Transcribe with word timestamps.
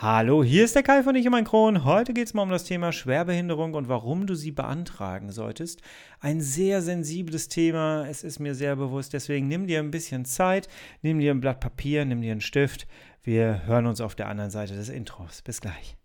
Hallo, 0.00 0.44
hier 0.44 0.64
ist 0.64 0.76
der 0.76 0.84
Kai 0.84 1.02
von 1.02 1.16
Ich 1.16 1.26
und 1.26 1.32
mein 1.32 1.42
Kron. 1.42 1.82
Heute 1.84 2.14
geht 2.14 2.28
es 2.28 2.32
mal 2.32 2.44
um 2.44 2.50
das 2.50 2.62
Thema 2.62 2.92
Schwerbehinderung 2.92 3.74
und 3.74 3.88
warum 3.88 4.28
du 4.28 4.36
sie 4.36 4.52
beantragen 4.52 5.32
solltest. 5.32 5.82
Ein 6.20 6.40
sehr 6.40 6.82
sensibles 6.82 7.48
Thema, 7.48 8.06
es 8.08 8.22
ist 8.22 8.38
mir 8.38 8.54
sehr 8.54 8.76
bewusst. 8.76 9.12
Deswegen 9.12 9.48
nimm 9.48 9.66
dir 9.66 9.80
ein 9.80 9.90
bisschen 9.90 10.24
Zeit, 10.24 10.68
nimm 11.02 11.18
dir 11.18 11.32
ein 11.32 11.40
Blatt 11.40 11.58
Papier, 11.58 12.04
nimm 12.04 12.22
dir 12.22 12.30
einen 12.30 12.40
Stift. 12.40 12.86
Wir 13.24 13.66
hören 13.66 13.86
uns 13.86 14.00
auf 14.00 14.14
der 14.14 14.28
anderen 14.28 14.52
Seite 14.52 14.76
des 14.76 14.88
Intros. 14.88 15.42
Bis 15.42 15.60
gleich. 15.60 15.96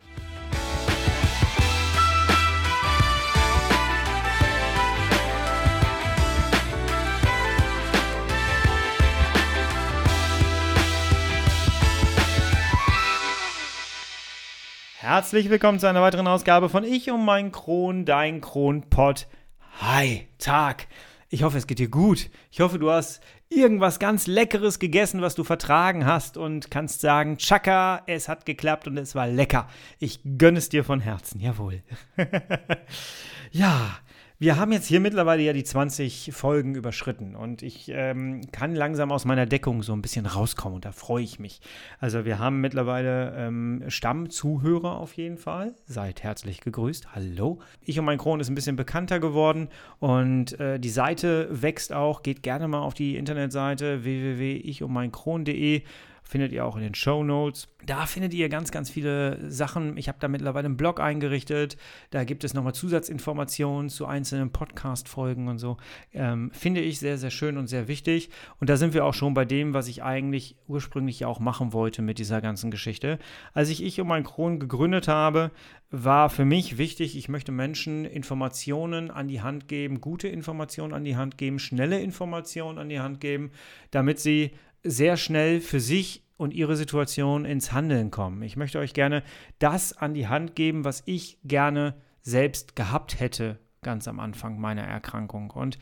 Herzlich 15.04 15.50
willkommen 15.50 15.82
zu 15.82 15.90
einer 15.90 16.02
weiteren 16.02 16.28
Ausgabe 16.28 16.70
von 16.70 16.86
Ich 16.86 17.12
um 17.12 17.26
mein 17.26 17.52
Kron, 17.52 18.06
dein 18.06 18.40
Kronpott. 18.40 19.28
Hi, 19.82 20.30
Tag. 20.38 20.88
Ich 21.28 21.44
hoffe, 21.44 21.58
es 21.58 21.68
geht 21.68 21.80
dir 21.80 21.90
gut. 21.90 22.30
Ich 22.52 22.62
hoffe, 22.62 22.80
du 22.80 22.90
hast 22.90 23.22
irgendwas 23.50 24.00
ganz 24.00 24.28
Leckeres 24.28 24.80
gegessen, 24.80 25.22
was 25.22 25.36
du 25.36 25.44
vertragen 25.44 26.06
hast 26.06 26.38
und 26.38 26.72
kannst 26.72 27.02
sagen, 27.02 27.38
Chaka, 27.38 28.04
es 28.08 28.30
hat 28.30 28.46
geklappt 28.46 28.88
und 28.88 28.96
es 28.96 29.14
war 29.14 29.28
lecker. 29.28 29.68
Ich 30.00 30.22
gönne 30.38 30.60
es 30.60 30.70
dir 30.70 30.86
von 30.86 31.02
Herzen. 31.02 31.42
Jawohl. 31.42 31.84
ja, 33.52 33.98
wir 34.44 34.58
haben 34.58 34.74
jetzt 34.74 34.88
hier 34.88 35.00
mittlerweile 35.00 35.42
ja 35.42 35.54
die 35.54 35.64
20 35.64 36.32
Folgen 36.34 36.76
überschritten 36.76 37.34
und 37.34 37.64
ich 37.64 37.90
ähm, 37.94 38.42
kann 38.52 38.76
langsam 38.76 39.10
aus 39.14 39.24
meiner 39.24 39.46
Deckung 39.46 39.84
so 39.84 39.94
ein 39.94 40.02
bisschen 40.02 40.26
rauskommen 40.26 40.76
und 40.76 40.84
da 40.84 40.92
freue 40.92 41.24
ich 41.24 41.40
mich. 41.40 41.62
Also 42.02 42.26
wir 42.26 42.40
haben 42.40 42.60
mittlerweile 42.60 43.34
ähm, 43.38 43.86
Stammzuhörer 43.88 44.98
auf 44.98 45.14
jeden 45.14 45.38
Fall. 45.38 45.76
Seid 45.86 46.24
herzlich 46.24 46.60
gegrüßt. 46.60 47.16
Hallo. 47.16 47.60
Ich 47.86 47.98
und 47.98 48.04
mein 48.04 48.18
Kron 48.18 48.42
ist 48.42 48.50
ein 48.50 48.56
bisschen 48.56 48.76
bekannter 48.76 49.22
geworden 49.22 49.70
und 50.00 50.60
äh, 50.60 50.78
die 50.78 50.90
Seite 50.90 51.48
wächst 51.50 51.94
auch. 51.94 52.22
Geht 52.22 52.44
gerne 52.44 52.68
mal 52.68 52.82
auf 52.82 52.94
die 52.94 53.16
Internetseite 53.16 54.04
www.ichummeinkron.de 54.04 55.84
findet 56.24 56.52
ihr 56.52 56.66
auch 56.66 56.76
in 56.76 56.84
den 56.84 56.96
Show 56.96 57.24
Notes. 57.24 57.68
Da 57.86 58.06
findet 58.06 58.34
ihr 58.34 58.48
ganz, 58.48 58.72
ganz 58.72 58.90
viele 58.90 59.52
Sachen. 59.52 59.98
Ich 59.98 60.08
habe 60.08 60.18
da 60.20 60.28
mittlerweile 60.28 60.66
einen 60.66 60.78
Blog 60.78 61.00
eingerichtet. 61.00 61.78
Da 62.12 62.24
gibt 62.24 62.44
es 62.44 62.54
nochmal 62.54 62.74
Zusatzinformationen 62.74 63.90
zu 63.90 64.06
einzelnen 64.06 64.52
Podcast-Folgen 64.52 65.50
und 65.50 65.58
so. 65.58 65.78
Ähm, 66.14 66.50
finde 66.54 66.82
ich 66.82 67.00
sehr, 67.00 67.18
sehr 67.18 67.30
schön 67.30 67.58
und 67.58 67.68
sehr 67.68 67.88
wichtig. 67.88 68.30
Und 68.60 68.70
da 68.70 68.78
sind 68.78 68.94
wir 68.94 69.06
auch 69.06 69.14
schon 69.14 69.34
bei 69.34 69.44
dem, 69.44 69.74
was 69.74 69.88
ich 69.88 70.02
eigentlich 70.02 70.56
ursprünglich 70.68 71.20
ja 71.20 71.28
auch 71.28 71.40
machen 71.40 71.74
wollte 71.74 72.02
mit 72.02 72.20
dieser 72.20 72.42
ganzen 72.42 72.72
Geschichte. 72.72 73.20
Als 73.54 73.70
ich 73.70 73.84
Ich 73.84 74.00
und 74.00 74.08
mein 74.08 74.24
Kron 74.24 74.60
gegründet 74.60 75.10
habe, 75.10 75.52
war 75.92 76.30
für 76.30 76.46
mich 76.46 76.80
wichtig, 76.80 77.16
ich 77.16 77.30
möchte 77.30 77.52
Menschen 77.52 78.06
Informationen 78.06 79.12
an 79.12 79.28
die 79.28 79.42
Hand 79.42 79.68
geben, 79.68 80.02
gute 80.02 80.28
Informationen 80.28 80.94
an 80.94 81.04
die 81.04 81.18
Hand 81.18 81.38
geben, 81.38 81.60
schnelle 81.60 82.00
Informationen 82.02 82.80
an 82.80 82.90
die 82.90 83.00
Hand 83.00 83.20
geben, 83.20 83.52
damit 83.92 84.20
sie 84.20 84.52
sehr 84.84 85.18
schnell 85.18 85.62
für 85.62 85.80
sich 85.80 86.24
und 86.38 86.54
ihre 86.54 86.76
Situation 86.76 87.46
ins 87.46 87.72
Handeln 87.72 88.12
kommen. 88.12 88.42
Ich 88.42 88.56
möchte 88.56 88.80
euch 88.80 88.94
gerne 88.94 89.24
das 89.60 89.94
an 89.94 90.14
die 90.14 90.28
Hand 90.28 90.56
geben, 90.56 90.84
was 90.84 91.04
ich 91.06 91.38
gerne 91.44 91.96
selbst 92.22 92.76
gehabt 92.76 93.20
hätte, 93.20 93.60
ganz 93.82 94.08
am 94.08 94.20
Anfang 94.20 94.60
meiner 94.60 94.84
Erkrankung. 94.84 95.52
Und 95.52 95.78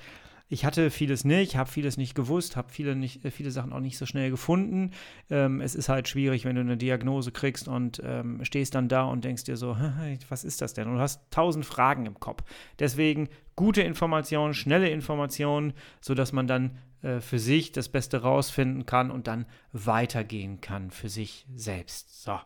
ich 0.51 0.65
hatte 0.65 0.91
vieles 0.91 1.23
nicht, 1.23 1.55
habe 1.55 1.71
vieles 1.71 1.95
nicht 1.95 2.13
gewusst, 2.13 2.57
habe 2.57 2.69
viele, 2.69 2.91
äh, 2.91 3.31
viele 3.31 3.51
Sachen 3.51 3.71
auch 3.71 3.79
nicht 3.79 3.97
so 3.97 4.05
schnell 4.05 4.29
gefunden. 4.29 4.91
Ähm, 5.29 5.61
es 5.61 5.75
ist 5.75 5.87
halt 5.87 6.09
schwierig, 6.09 6.43
wenn 6.43 6.55
du 6.55 6.61
eine 6.61 6.75
Diagnose 6.75 7.31
kriegst 7.31 7.69
und 7.69 8.01
ähm, 8.03 8.43
stehst 8.43 8.75
dann 8.75 8.89
da 8.89 9.05
und 9.05 9.23
denkst 9.23 9.45
dir 9.45 9.55
so, 9.55 9.77
was 10.29 10.43
ist 10.43 10.61
das 10.61 10.73
denn? 10.73 10.89
Und 10.89 10.95
du 10.95 10.99
hast 10.99 11.21
tausend 11.31 11.65
Fragen 11.65 12.05
im 12.05 12.19
Kopf. 12.19 12.43
Deswegen 12.79 13.29
gute 13.55 13.81
Informationen, 13.81 14.53
schnelle 14.53 14.89
Informationen, 14.89 15.73
sodass 15.99 16.31
man 16.31 16.47
dann 16.47 16.77
äh, 17.01 17.19
für 17.19 17.39
sich 17.39 17.71
das 17.71 17.89
Beste 17.89 18.21
rausfinden 18.21 18.85
kann 18.85 19.11
und 19.11 19.27
dann 19.27 19.45
weitergehen 19.71 20.61
kann 20.61 20.91
für 20.91 21.09
sich 21.09 21.45
selbst. 21.55 22.23
So. 22.23 22.39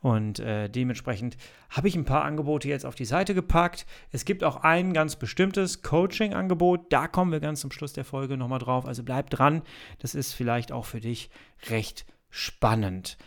Und 0.00 0.38
äh, 0.38 0.68
dementsprechend 0.68 1.36
habe 1.70 1.88
ich 1.88 1.96
ein 1.96 2.04
paar 2.04 2.24
Angebote 2.24 2.68
jetzt 2.68 2.86
auf 2.86 2.94
die 2.94 3.04
Seite 3.04 3.34
gepackt. 3.34 3.86
Es 4.10 4.24
gibt 4.24 4.44
auch 4.44 4.56
ein 4.56 4.92
ganz 4.92 5.16
bestimmtes 5.16 5.82
Coaching-Angebot. 5.82 6.92
Da 6.92 7.08
kommen 7.08 7.32
wir 7.32 7.40
ganz 7.40 7.60
zum 7.60 7.72
Schluss 7.72 7.92
der 7.92 8.04
Folge 8.04 8.36
nochmal 8.36 8.60
drauf. 8.60 8.86
Also 8.86 9.02
bleib 9.02 9.30
dran. 9.30 9.62
Das 9.98 10.14
ist 10.14 10.32
vielleicht 10.32 10.72
auch 10.72 10.84
für 10.84 11.00
dich 11.00 11.30
recht 11.68 12.06
spannend. 12.30 13.18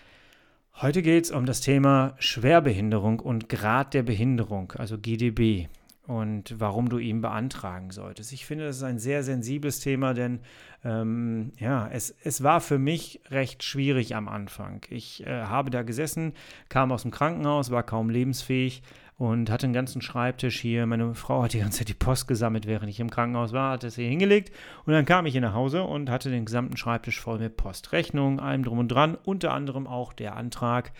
Heute 0.75 1.01
geht 1.01 1.25
es 1.25 1.31
um 1.31 1.45
das 1.45 1.61
Thema 1.61 2.15
Schwerbehinderung 2.17 3.19
und 3.19 3.49
Grad 3.49 3.93
der 3.93 4.03
Behinderung, 4.03 4.71
also 4.77 4.97
GDB 4.97 5.67
und 6.07 6.59
warum 6.59 6.89
du 6.89 6.97
ihn 6.97 7.21
beantragen 7.21 7.91
solltest. 7.91 8.33
Ich 8.33 8.45
finde, 8.45 8.65
das 8.65 8.77
ist 8.77 8.83
ein 8.83 8.99
sehr 8.99 9.23
sensibles 9.23 9.79
Thema, 9.79 10.13
denn 10.13 10.39
ähm, 10.83 11.51
ja, 11.59 11.87
es, 11.91 12.15
es 12.23 12.41
war 12.43 12.59
für 12.59 12.79
mich 12.79 13.21
recht 13.29 13.63
schwierig 13.63 14.15
am 14.15 14.27
Anfang. 14.27 14.81
Ich 14.89 15.25
äh, 15.25 15.43
habe 15.43 15.69
da 15.69 15.83
gesessen, 15.83 16.33
kam 16.69 16.91
aus 16.91 17.03
dem 17.03 17.11
Krankenhaus, 17.11 17.69
war 17.69 17.83
kaum 17.83 18.09
lebensfähig 18.09 18.81
und 19.17 19.51
hatte 19.51 19.67
einen 19.67 19.73
ganzen 19.73 20.01
Schreibtisch 20.01 20.59
hier. 20.59 20.87
Meine 20.87 21.13
Frau 21.13 21.43
hat 21.43 21.53
die 21.53 21.59
ganze 21.59 21.79
Zeit 21.79 21.89
die 21.89 21.93
Post 21.93 22.27
gesammelt, 22.27 22.65
während 22.65 22.89
ich 22.89 22.99
im 22.99 23.11
Krankenhaus 23.11 23.53
war, 23.53 23.73
hat 23.73 23.83
es 23.83 23.95
hier 23.95 24.09
hingelegt 24.09 24.51
und 24.85 24.93
dann 24.93 25.05
kam 25.05 25.27
ich 25.27 25.33
hier 25.33 25.41
nach 25.41 25.53
Hause 25.53 25.83
und 25.83 26.09
hatte 26.09 26.31
den 26.31 26.45
gesamten 26.45 26.77
Schreibtisch 26.77 27.21
voll 27.21 27.37
mit 27.37 27.57
Post, 27.57 27.91
Rechnungen, 27.91 28.39
allem 28.39 28.63
drum 28.63 28.79
und 28.79 28.87
dran, 28.87 29.15
unter 29.23 29.53
anderem 29.53 29.85
auch 29.85 30.13
der 30.13 30.35
Antrag 30.35 30.91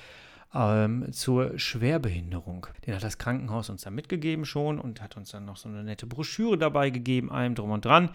ähm, 0.53 1.11
zur 1.11 1.57
Schwerbehinderung. 1.57 2.67
Den 2.85 2.95
hat 2.95 3.03
das 3.03 3.17
Krankenhaus 3.17 3.69
uns 3.69 3.83
dann 3.83 3.95
mitgegeben 3.95 4.45
schon 4.45 4.79
und 4.79 5.01
hat 5.01 5.17
uns 5.17 5.31
dann 5.31 5.45
noch 5.45 5.57
so 5.57 5.69
eine 5.69 5.83
nette 5.83 6.05
Broschüre 6.05 6.57
dabei 6.57 6.89
gegeben, 6.89 7.31
allem 7.31 7.55
drum 7.55 7.71
und 7.71 7.85
dran. 7.85 8.09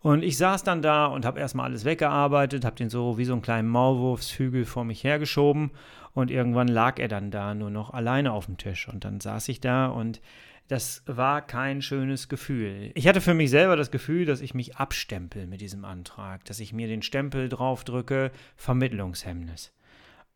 Und 0.00 0.24
ich 0.24 0.36
saß 0.36 0.64
dann 0.64 0.82
da 0.82 1.06
und 1.06 1.24
habe 1.24 1.38
erstmal 1.38 1.66
alles 1.66 1.84
weggearbeitet, 1.84 2.64
habe 2.64 2.74
den 2.74 2.90
so 2.90 3.18
wie 3.18 3.24
so 3.24 3.32
einen 3.34 3.42
kleinen 3.42 3.68
Maulwurfshügel 3.68 4.64
vor 4.64 4.84
mich 4.84 5.04
hergeschoben 5.04 5.70
und 6.12 6.30
irgendwann 6.30 6.68
lag 6.68 6.98
er 6.98 7.08
dann 7.08 7.30
da 7.30 7.54
nur 7.54 7.70
noch 7.70 7.90
alleine 7.90 8.32
auf 8.32 8.46
dem 8.46 8.58
Tisch. 8.58 8.88
Und 8.88 9.04
dann 9.04 9.20
saß 9.20 9.48
ich 9.48 9.60
da 9.60 9.86
und 9.86 10.20
das 10.68 11.02
war 11.06 11.42
kein 11.42 11.82
schönes 11.82 12.28
Gefühl. 12.28 12.90
Ich 12.94 13.06
hatte 13.06 13.20
für 13.20 13.34
mich 13.34 13.50
selber 13.50 13.76
das 13.76 13.90
Gefühl, 13.90 14.24
dass 14.24 14.40
ich 14.40 14.54
mich 14.54 14.76
abstempel 14.76 15.46
mit 15.46 15.60
diesem 15.60 15.84
Antrag, 15.84 16.44
dass 16.46 16.60
ich 16.60 16.72
mir 16.72 16.88
den 16.88 17.02
Stempel 17.02 17.48
draufdrücke, 17.48 18.32
Vermittlungshemmnis. 18.56 19.72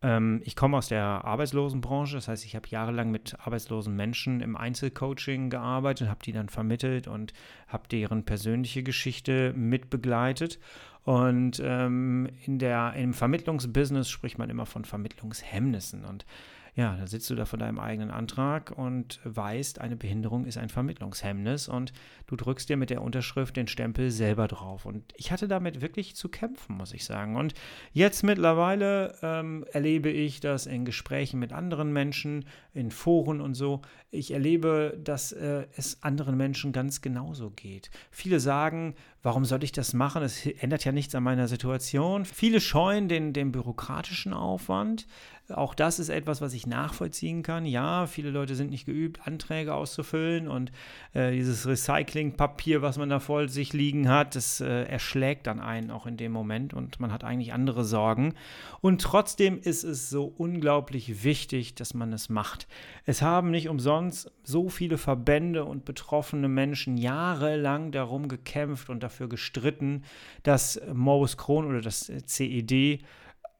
Ähm, 0.01 0.41
ich 0.43 0.55
komme 0.55 0.77
aus 0.77 0.87
der 0.89 1.03
Arbeitslosenbranche, 1.03 2.15
das 2.15 2.27
heißt, 2.27 2.45
ich 2.45 2.55
habe 2.55 2.67
jahrelang 2.69 3.09
mit 3.09 3.35
arbeitslosen 3.39 3.95
Menschen 3.95 4.41
im 4.41 4.55
Einzelcoaching 4.55 5.49
gearbeitet, 5.49 6.09
habe 6.09 6.23
die 6.23 6.31
dann 6.31 6.49
vermittelt 6.49 7.07
und 7.07 7.33
habe 7.67 7.87
deren 7.87 8.23
persönliche 8.23 8.83
Geschichte 8.83 9.53
mitbegleitet. 9.53 10.59
Und 11.03 11.61
ähm, 11.63 12.29
in 12.45 12.59
der, 12.59 12.93
im 12.93 13.13
Vermittlungsbusiness 13.13 14.09
spricht 14.09 14.37
man 14.37 14.49
immer 14.49 14.65
von 14.65 14.83
Vermittlungshemmnissen. 14.83 16.03
Und 16.03 16.25
ja, 16.77 16.95
da 16.95 17.07
sitzt 17.07 17.27
du 17.31 17.35
da 17.35 17.45
vor 17.45 17.57
deinem 17.57 17.79
eigenen 17.79 18.11
Antrag 18.11 18.69
und 18.69 19.19
weißt, 19.23 19.81
eine 19.81 19.95
Behinderung 19.95 20.45
ist 20.45 20.59
ein 20.59 20.69
Vermittlungshemmnis 20.69 21.67
und 21.67 21.91
du 22.27 22.35
drückst 22.35 22.69
dir 22.69 22.77
mit 22.77 22.91
der 22.91 23.01
Unterschrift 23.01 23.57
den 23.57 23.67
Stempel 23.67 24.11
selber 24.11 24.47
drauf. 24.47 24.85
Und 24.85 25.03
ich 25.15 25.31
hatte 25.31 25.47
damit 25.47 25.81
wirklich 25.81 26.15
zu 26.15 26.29
kämpfen, 26.29 26.77
muss 26.77 26.93
ich 26.93 27.03
sagen. 27.03 27.35
Und 27.35 27.55
jetzt 27.93 28.21
mittlerweile 28.21 29.15
ähm, 29.23 29.65
erlebe 29.71 30.11
ich 30.11 30.39
das 30.39 30.67
in 30.67 30.85
Gesprächen 30.85 31.39
mit 31.39 31.51
anderen 31.51 31.91
Menschen, 31.91 32.45
in 32.75 32.91
Foren 32.91 33.41
und 33.41 33.55
so. 33.55 33.81
Ich 34.11 34.29
erlebe, 34.29 34.99
dass 35.03 35.31
äh, 35.31 35.65
es 35.75 36.03
anderen 36.03 36.37
Menschen 36.37 36.73
ganz 36.73 37.01
genauso 37.01 37.49
geht. 37.49 37.89
Viele 38.11 38.39
sagen, 38.39 38.93
warum 39.23 39.45
soll 39.45 39.63
ich 39.63 39.71
das 39.71 39.93
machen? 39.93 40.21
Es 40.21 40.45
ändert 40.45 40.85
ja 40.85 40.91
nichts 40.91 41.15
an 41.15 41.23
meiner 41.23 41.47
Situation. 41.47 42.23
Viele 42.23 42.61
scheuen 42.61 43.07
den, 43.07 43.33
den 43.33 43.51
bürokratischen 43.51 44.33
Aufwand. 44.33 45.07
Auch 45.53 45.73
das 45.73 45.99
ist 45.99 46.09
etwas, 46.09 46.41
was 46.41 46.53
ich 46.53 46.67
nachvollziehen 46.67 47.41
kann. 47.41 47.65
Ja, 47.65 48.05
viele 48.05 48.31
Leute 48.31 48.55
sind 48.55 48.69
nicht 48.69 48.85
geübt, 48.85 49.25
Anträge 49.25 49.73
auszufüllen 49.73 50.49
und 50.49 50.73
äh, 51.13 51.31
dieses 51.31 51.65
Recyclingpapier, 51.65 52.81
was 52.81 52.97
man 52.97 53.07
da 53.07 53.19
vor 53.19 53.47
sich 53.47 53.71
liegen 53.71 54.09
hat, 54.09 54.35
das 54.35 54.59
äh, 54.59 54.83
erschlägt 54.83 55.47
dann 55.47 55.61
einen 55.61 55.89
auch 55.89 56.05
in 56.05 56.17
dem 56.17 56.33
Moment 56.33 56.73
und 56.73 56.99
man 56.99 57.13
hat 57.13 57.23
eigentlich 57.23 57.53
andere 57.53 57.85
Sorgen. 57.85 58.33
Und 58.81 59.01
trotzdem 59.01 59.57
ist 59.61 59.85
es 59.85 60.09
so 60.09 60.25
unglaublich 60.25 61.23
wichtig, 61.23 61.75
dass 61.75 61.93
man 61.93 62.11
es 62.11 62.27
macht. 62.27 62.67
Es 63.05 63.21
haben 63.21 63.49
nicht 63.49 63.69
umsonst 63.69 64.31
so 64.43 64.67
viele 64.67 64.97
Verbände 64.97 65.63
und 65.63 65.85
betroffene 65.85 66.49
Menschen 66.49 66.97
jahrelang 66.97 67.91
darum 67.91 68.27
gekämpft 68.27 68.89
und 68.89 69.01
dafür 69.01 69.29
gestritten, 69.29 70.03
dass 70.43 70.81
Morbus 70.93 71.37
Crohn 71.37 71.65
oder 71.67 71.79
das 71.79 72.11
CED 72.25 72.99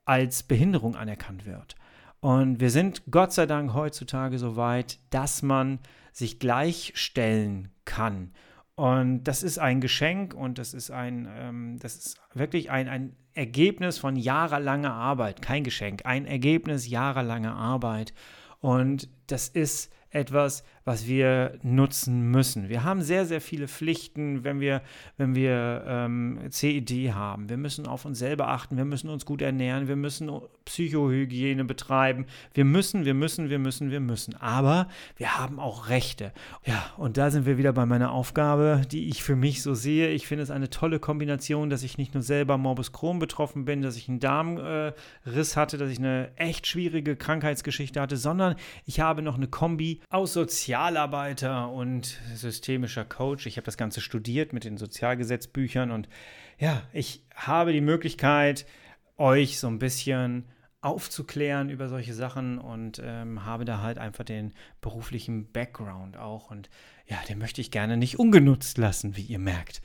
als 0.08 0.44
Behinderung 0.44 0.96
anerkannt 0.96 1.46
wird. 1.46 1.76
Und 2.20 2.60
wir 2.60 2.72
sind 2.72 3.04
Gott 3.12 3.34
sei 3.34 3.46
Dank 3.46 3.74
heutzutage 3.74 4.40
so 4.40 4.56
weit, 4.56 5.00
dass 5.12 5.44
man 5.44 5.80
sich 6.12 6.40
gleichstellen 6.40 7.70
kann 7.86 8.32
Und 8.76 9.24
das 9.26 9.44
ist 9.44 9.60
ein 9.60 9.82
Geschenk 9.82 10.34
und 10.34 10.58
das 10.58 10.74
ist 10.74 10.92
ein, 10.92 11.28
ähm, 11.38 11.80
das 11.80 11.96
ist 11.96 12.22
wirklich 12.34 12.72
ein, 12.72 12.88
ein 12.88 13.16
Ergebnis 13.34 14.00
von 14.00 14.16
jahrelanger 14.16 14.94
Arbeit. 14.94 15.42
Kein 15.42 15.64
Geschenk, 15.64 16.06
ein 16.06 16.26
Ergebnis 16.26 16.88
jahrelanger 16.88 17.56
Arbeit. 17.56 18.14
Und 18.60 19.10
das 19.28 19.48
ist 19.48 19.92
etwas, 20.18 20.64
was 20.84 21.06
wir 21.06 21.60
nutzen 21.64 22.32
müssen. 22.32 22.70
Wir 22.70 22.84
haben 22.84 23.02
sehr, 23.02 23.26
sehr 23.26 23.42
viele 23.42 23.68
Pflichten, 23.68 24.44
wenn 24.44 24.60
wir, 24.60 24.82
wenn 25.18 25.36
wir 25.36 25.84
ähm, 25.86 26.40
CED 26.50 27.14
haben. 27.14 27.50
Wir 27.50 27.58
müssen 27.58 27.88
auf 27.88 28.06
uns 28.06 28.20
selber 28.20 28.48
achten, 28.48 28.78
wir 28.78 28.86
müssen 28.86 29.10
uns 29.10 29.26
gut 29.26 29.42
ernähren, 29.42 29.88
wir 29.88 29.96
müssen 29.96 30.30
Psychohygiene 30.66 31.66
betreiben. 31.66 32.26
Wir 32.54 32.66
müssen, 32.66 33.06
wir 33.06 33.14
müssen, 33.14 33.50
wir 33.50 33.60
müssen, 33.60 33.92
wir 33.92 34.00
müssen. 34.00 34.36
Aber 34.36 34.88
wir 35.16 35.38
haben 35.38 35.60
auch 35.60 35.90
Rechte. 35.90 36.34
Ja, 36.66 36.86
und 36.98 37.18
da 37.18 37.32
sind 37.32 37.46
wir 37.46 37.58
wieder 37.58 37.74
bei 37.74 37.86
meiner 37.86 38.12
Aufgabe, 38.12 38.82
die 38.92 39.10
ich 39.10 39.24
für 39.24 39.36
mich 39.36 39.62
so 39.62 39.74
sehe. 39.74 40.10
Ich 40.10 40.28
finde 40.28 40.44
es 40.44 40.52
eine 40.52 40.70
tolle 40.70 41.00
Kombination, 41.00 41.70
dass 41.70 41.84
ich 41.84 41.98
nicht 41.98 42.14
nur 42.14 42.24
selber 42.24 42.58
Morbus 42.58 42.92
Crohn 42.92 43.20
betroffen 43.20 43.66
bin, 43.66 43.82
dass 43.82 43.98
ich 43.98 44.10
einen 44.10 44.20
Darmriss 44.20 44.94
äh, 45.26 45.56
hatte, 45.56 45.78
dass 45.78 45.90
ich 45.90 46.00
eine 46.00 46.32
echt 46.38 46.68
schwierige 46.68 47.16
Krankheitsgeschichte 47.16 48.02
hatte, 48.02 48.18
sondern 48.18 48.56
ich 48.86 49.00
habe 49.00 49.22
noch 49.22 49.36
eine 49.36 49.48
Kombi 49.48 50.02
aus 50.10 50.34
Sozial 50.34 50.94
Sozialarbeiter 50.94 51.70
und 51.70 52.18
systemischer 52.34 53.04
Coach. 53.04 53.46
Ich 53.46 53.58
habe 53.58 53.66
das 53.66 53.78
Ganze 53.78 54.00
studiert 54.00 54.54
mit 54.54 54.64
den 54.64 54.78
Sozialgesetzbüchern 54.78 55.92
und 55.92 56.08
ja, 56.58 56.84
ich 56.94 57.26
habe 57.36 57.74
die 57.74 57.82
Möglichkeit, 57.82 58.66
euch 59.18 59.60
so 59.60 59.68
ein 59.68 59.80
bisschen 59.80 60.46
aufzuklären 60.80 61.70
über 61.70 61.90
solche 61.90 62.14
Sachen 62.14 62.58
und 62.58 63.02
ähm, 63.04 63.44
habe 63.44 63.66
da 63.66 63.82
halt 63.82 63.98
einfach 63.98 64.24
den 64.24 64.54
beruflichen 64.80 65.52
Background 65.52 66.16
auch 66.16 66.52
und 66.52 66.70
ja, 67.06 67.18
den 67.28 67.38
möchte 67.38 67.60
ich 67.60 67.72
gerne 67.72 67.98
nicht 67.98 68.18
ungenutzt 68.18 68.78
lassen, 68.78 69.18
wie 69.18 69.24
ihr 69.24 69.40
merkt. 69.40 69.82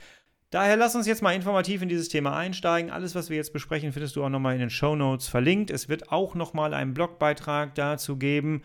Daher 0.51 0.77
lass 0.77 0.95
uns 0.95 1.07
jetzt 1.07 1.23
mal 1.23 1.35
informativ 1.35 1.81
in 1.81 1.89
dieses 1.89 2.09
Thema 2.09 2.37
einsteigen. 2.37 2.91
Alles, 2.91 3.15
was 3.15 3.29
wir 3.29 3.37
jetzt 3.37 3.53
besprechen, 3.53 3.91
findest 3.91 4.15
du 4.15 4.23
auch 4.23 4.29
nochmal 4.29 4.53
in 4.53 4.59
den 4.59 4.69
Show 4.69 4.95
Notes 4.95 5.27
verlinkt. 5.27 5.71
Es 5.71 5.89
wird 5.89 6.11
auch 6.11 6.35
nochmal 6.35 6.73
einen 6.73 6.93
Blogbeitrag 6.93 7.73
dazu 7.75 8.17
geben. 8.17 8.61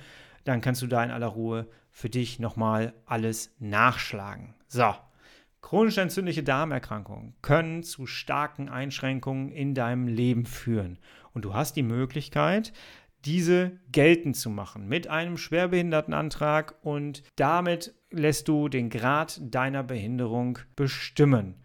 Dann 0.48 0.62
kannst 0.62 0.80
du 0.80 0.86
da 0.86 1.04
in 1.04 1.10
aller 1.10 1.26
Ruhe 1.26 1.68
für 1.90 2.08
dich 2.08 2.38
nochmal 2.38 2.94
alles 3.04 3.54
nachschlagen. 3.58 4.54
So, 4.66 4.94
chronisch 5.60 5.98
entzündliche 5.98 6.42
Darmerkrankungen 6.42 7.34
können 7.42 7.82
zu 7.82 8.06
starken 8.06 8.70
Einschränkungen 8.70 9.50
in 9.50 9.74
deinem 9.74 10.08
Leben 10.08 10.46
führen. 10.46 11.00
Und 11.34 11.44
du 11.44 11.52
hast 11.52 11.76
die 11.76 11.82
Möglichkeit, 11.82 12.72
diese 13.26 13.78
geltend 13.92 14.36
zu 14.36 14.48
machen 14.48 14.88
mit 14.88 15.06
einem 15.06 15.36
Schwerbehindertenantrag 15.36 16.76
und 16.80 17.24
damit 17.36 17.92
lässt 18.10 18.48
du 18.48 18.70
den 18.70 18.88
Grad 18.88 19.38
deiner 19.42 19.82
Behinderung 19.82 20.60
bestimmen. 20.76 21.56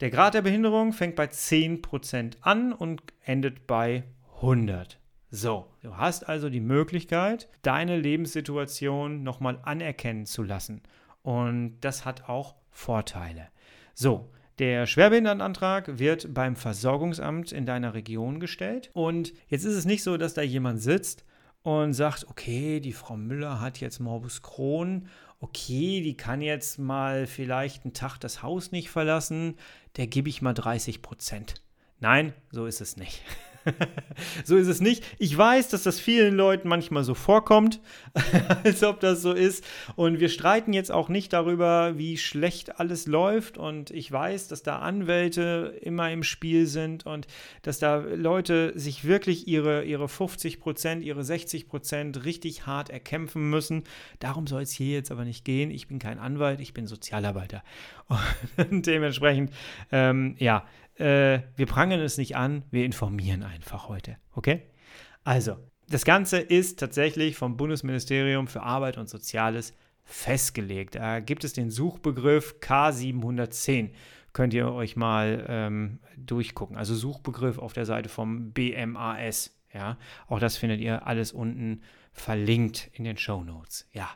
Der 0.00 0.10
Grad 0.10 0.34
der 0.34 0.42
Behinderung 0.42 0.92
fängt 0.92 1.14
bei 1.14 1.26
10% 1.26 2.38
an 2.40 2.72
und 2.72 3.00
endet 3.20 3.68
bei 3.68 4.02
100. 4.38 4.98
So, 5.36 5.66
du 5.82 5.96
hast 5.96 6.28
also 6.28 6.48
die 6.48 6.60
Möglichkeit, 6.60 7.48
deine 7.62 7.98
Lebenssituation 7.98 9.24
nochmal 9.24 9.58
anerkennen 9.64 10.26
zu 10.26 10.44
lassen. 10.44 10.80
Und 11.22 11.80
das 11.80 12.04
hat 12.04 12.28
auch 12.28 12.54
Vorteile. 12.70 13.48
So, 13.94 14.30
der 14.60 14.86
Schwerbehindertenantrag 14.86 15.98
wird 15.98 16.32
beim 16.32 16.54
Versorgungsamt 16.54 17.50
in 17.50 17.66
deiner 17.66 17.94
Region 17.94 18.38
gestellt. 18.38 18.92
Und 18.92 19.32
jetzt 19.48 19.64
ist 19.64 19.74
es 19.74 19.86
nicht 19.86 20.04
so, 20.04 20.16
dass 20.16 20.34
da 20.34 20.42
jemand 20.42 20.80
sitzt 20.80 21.24
und 21.64 21.94
sagt, 21.94 22.28
okay, 22.28 22.78
die 22.78 22.92
Frau 22.92 23.16
Müller 23.16 23.60
hat 23.60 23.80
jetzt 23.80 23.98
Morbus 23.98 24.40
Crohn, 24.40 25.08
okay, 25.40 26.00
die 26.00 26.16
kann 26.16 26.42
jetzt 26.42 26.78
mal 26.78 27.26
vielleicht 27.26 27.84
einen 27.84 27.92
Tag 27.92 28.18
das 28.18 28.44
Haus 28.44 28.70
nicht 28.70 28.88
verlassen, 28.88 29.56
der 29.96 30.06
gebe 30.06 30.28
ich 30.28 30.42
mal 30.42 30.54
30 30.54 31.02
Prozent. 31.02 31.54
Nein, 31.98 32.34
so 32.52 32.66
ist 32.66 32.80
es 32.80 32.96
nicht. 32.96 33.20
so 34.44 34.56
ist 34.56 34.68
es 34.68 34.80
nicht. 34.80 35.04
Ich 35.18 35.36
weiß, 35.36 35.68
dass 35.68 35.82
das 35.82 36.00
vielen 36.00 36.34
Leuten 36.34 36.68
manchmal 36.68 37.04
so 37.04 37.14
vorkommt, 37.14 37.80
als 38.64 38.82
ob 38.82 39.00
das 39.00 39.22
so 39.22 39.32
ist. 39.32 39.64
Und 39.96 40.20
wir 40.20 40.28
streiten 40.28 40.72
jetzt 40.72 40.92
auch 40.92 41.08
nicht 41.08 41.32
darüber, 41.32 41.96
wie 41.98 42.18
schlecht 42.18 42.78
alles 42.80 43.06
läuft. 43.06 43.58
Und 43.58 43.90
ich 43.90 44.10
weiß, 44.10 44.48
dass 44.48 44.62
da 44.62 44.78
Anwälte 44.78 45.78
immer 45.82 46.10
im 46.10 46.22
Spiel 46.22 46.66
sind 46.66 47.06
und 47.06 47.26
dass 47.62 47.78
da 47.78 47.96
Leute 47.96 48.72
sich 48.78 49.04
wirklich 49.04 49.48
ihre, 49.48 49.84
ihre 49.84 50.08
50 50.08 50.60
Prozent, 50.60 51.02
ihre 51.02 51.24
60 51.24 51.68
Prozent 51.68 52.24
richtig 52.24 52.66
hart 52.66 52.90
erkämpfen 52.90 53.50
müssen. 53.50 53.84
Darum 54.18 54.46
soll 54.46 54.62
es 54.62 54.72
hier 54.72 54.94
jetzt 54.94 55.10
aber 55.10 55.24
nicht 55.24 55.44
gehen. 55.44 55.70
Ich 55.70 55.88
bin 55.88 55.98
kein 55.98 56.18
Anwalt, 56.18 56.60
ich 56.60 56.74
bin 56.74 56.86
Sozialarbeiter. 56.86 57.62
Und 58.70 58.86
dementsprechend, 58.86 59.50
ähm, 59.90 60.36
ja, 60.38 60.64
äh, 60.96 61.40
wir 61.56 61.66
prangern 61.66 62.00
es 62.00 62.18
nicht 62.18 62.36
an, 62.36 62.62
wir 62.70 62.84
informieren 62.84 63.42
einfach 63.42 63.88
heute. 63.88 64.16
Okay? 64.32 64.62
Also, 65.24 65.56
das 65.88 66.04
Ganze 66.04 66.38
ist 66.38 66.78
tatsächlich 66.78 67.36
vom 67.36 67.56
Bundesministerium 67.56 68.46
für 68.46 68.62
Arbeit 68.62 68.96
und 68.96 69.08
Soziales 69.08 69.74
festgelegt. 70.04 70.96
Da 70.96 71.20
gibt 71.20 71.44
es 71.44 71.52
den 71.52 71.70
Suchbegriff 71.70 72.56
K710. 72.60 73.90
Könnt 74.32 74.54
ihr 74.54 74.72
euch 74.72 74.96
mal 74.96 75.44
ähm, 75.48 76.00
durchgucken. 76.16 76.76
Also 76.76 76.94
Suchbegriff 76.94 77.58
auf 77.58 77.72
der 77.72 77.86
Seite 77.86 78.08
vom 78.08 78.52
BMAS. 78.52 79.56
Ja, 79.72 79.98
auch 80.28 80.38
das 80.38 80.56
findet 80.56 80.80
ihr 80.80 81.06
alles 81.06 81.32
unten 81.32 81.82
verlinkt 82.12 82.90
in 82.92 83.04
den 83.04 83.16
Show 83.16 83.42
Notes. 83.42 83.88
Ja, 83.92 84.08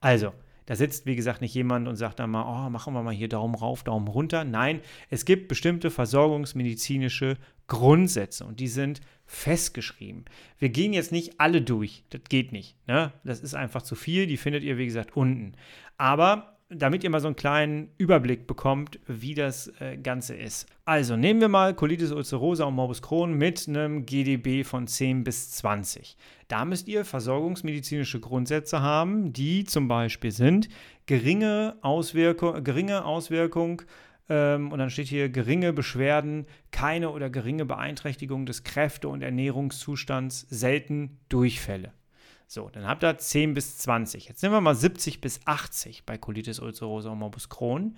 also 0.00 0.32
da 0.66 0.76
sitzt, 0.76 1.06
wie 1.06 1.16
gesagt, 1.16 1.40
nicht 1.40 1.54
jemand 1.54 1.88
und 1.88 1.96
sagt 1.96 2.20
dann 2.20 2.30
mal, 2.30 2.44
oh, 2.44 2.70
machen 2.70 2.94
wir 2.94 3.02
mal 3.02 3.14
hier 3.14 3.28
Daumen 3.28 3.54
rauf, 3.54 3.84
Daumen 3.84 4.08
runter. 4.08 4.44
Nein, 4.44 4.80
es 5.10 5.24
gibt 5.24 5.48
bestimmte 5.48 5.90
versorgungsmedizinische 5.90 7.36
Grundsätze 7.66 8.44
und 8.44 8.60
die 8.60 8.68
sind 8.68 9.00
festgeschrieben. 9.26 10.24
Wir 10.58 10.68
gehen 10.68 10.92
jetzt 10.92 11.12
nicht 11.12 11.40
alle 11.40 11.62
durch, 11.62 12.04
das 12.10 12.22
geht 12.28 12.52
nicht. 12.52 12.76
Ne? 12.86 13.12
Das 13.24 13.40
ist 13.40 13.54
einfach 13.54 13.82
zu 13.82 13.94
viel, 13.94 14.26
die 14.26 14.36
findet 14.36 14.62
ihr, 14.62 14.78
wie 14.78 14.86
gesagt, 14.86 15.16
unten. 15.16 15.54
Aber 15.96 16.53
damit 16.70 17.04
ihr 17.04 17.10
mal 17.10 17.20
so 17.20 17.28
einen 17.28 17.36
kleinen 17.36 17.90
Überblick 17.98 18.46
bekommt, 18.46 18.98
wie 19.06 19.34
das 19.34 19.72
äh, 19.80 19.96
Ganze 19.96 20.34
ist. 20.34 20.66
Also 20.84 21.16
nehmen 21.16 21.40
wir 21.40 21.48
mal 21.48 21.74
Colitis 21.74 22.12
ulcerosa 22.12 22.64
und 22.64 22.74
Morbus 22.74 23.02
Crohn 23.02 23.34
mit 23.34 23.68
einem 23.68 24.06
GDB 24.06 24.64
von 24.64 24.86
10 24.86 25.24
bis 25.24 25.50
20. 25.52 26.16
Da 26.48 26.64
müsst 26.64 26.88
ihr 26.88 27.04
versorgungsmedizinische 27.04 28.20
Grundsätze 28.20 28.80
haben, 28.80 29.32
die 29.32 29.64
zum 29.64 29.88
Beispiel 29.88 30.30
sind 30.30 30.68
geringe 31.06 31.76
Auswirkung, 31.82 32.64
geringe 32.64 33.04
Auswirkung 33.04 33.82
ähm, 34.28 34.72
und 34.72 34.78
dann 34.78 34.90
steht 34.90 35.08
hier 35.08 35.28
geringe 35.28 35.72
Beschwerden, 35.72 36.46
keine 36.70 37.10
oder 37.10 37.28
geringe 37.28 37.66
Beeinträchtigung 37.66 38.46
des 38.46 38.64
Kräfte- 38.64 39.08
und 39.08 39.22
Ernährungszustands, 39.22 40.46
selten 40.48 41.18
Durchfälle. 41.28 41.92
So, 42.46 42.68
dann 42.70 42.86
habt 42.86 43.02
ihr 43.04 43.16
10 43.16 43.54
bis 43.54 43.78
20. 43.78 44.28
Jetzt 44.28 44.42
nehmen 44.42 44.54
wir 44.54 44.60
mal 44.60 44.74
70 44.74 45.20
bis 45.20 45.40
80 45.44 46.04
bei 46.04 46.18
Colitis 46.18 46.60
ulcerosa 46.60 47.10
und 47.10 47.18
Morbus 47.18 47.48
Crohn. 47.48 47.96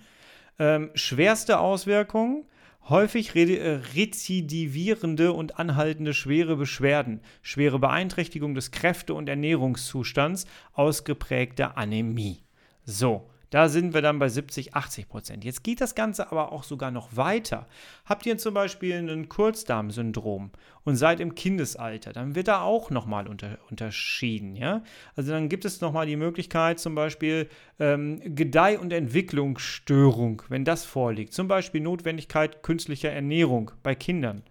Ähm, 0.59 0.89
schwerste 0.95 1.59
Auswirkungen, 1.59 2.45
häufig 2.89 3.35
re 3.35 3.57
äh, 3.57 3.81
rezidivierende 3.95 5.33
und 5.33 5.59
anhaltende 5.59 6.13
schwere 6.13 6.55
Beschwerden, 6.55 7.21
schwere 7.41 7.79
Beeinträchtigung 7.79 8.55
des 8.55 8.71
Kräfte- 8.71 9.13
und 9.13 9.29
Ernährungszustands, 9.29 10.45
ausgeprägte 10.73 11.77
Anämie. 11.77 12.43
So, 12.85 13.29
da 13.49 13.69
sind 13.69 13.93
wir 13.93 14.01
dann 14.01 14.19
bei 14.19 14.27
70, 14.27 14.75
80 14.75 15.07
Prozent. 15.07 15.45
Jetzt 15.45 15.63
geht 15.63 15.79
das 15.79 15.95
Ganze 15.95 16.31
aber 16.31 16.51
auch 16.51 16.63
sogar 16.63 16.91
noch 16.91 17.15
weiter. 17.15 17.67
Habt 18.05 18.25
ihr 18.25 18.37
zum 18.37 18.53
Beispiel 18.53 18.95
ein 18.95 19.29
Kurzdarmsyndrom 19.29 20.51
und 20.83 20.95
seid 20.95 21.19
im 21.19 21.35
Kindesalter, 21.35 22.13
dann 22.13 22.35
wird 22.35 22.49
da 22.49 22.61
auch 22.61 22.89
nochmal 22.89 23.27
unter, 23.27 23.57
unterschieden. 23.69 24.55
Ja? 24.55 24.83
Also 25.15 25.31
dann 25.31 25.49
gibt 25.49 25.65
es 25.65 25.81
nochmal 25.81 26.05
die 26.05 26.17
Möglichkeit, 26.17 26.79
zum 26.79 26.95
Beispiel 26.95 27.47
ähm, 27.79 28.19
Gedeih- 28.35 28.79
und 28.79 28.91
Entwicklungsstörung, 28.91 30.41
wenn 30.49 30.65
das 30.65 30.85
vorliegt. 30.85 31.33
Zum 31.33 31.47
Beispiel 31.47 31.81
Notwendigkeit 31.81 32.63
künstlicher 32.63 33.11
Ernährung 33.11 33.71
bei 33.83 33.95
Kindern. 33.95 34.43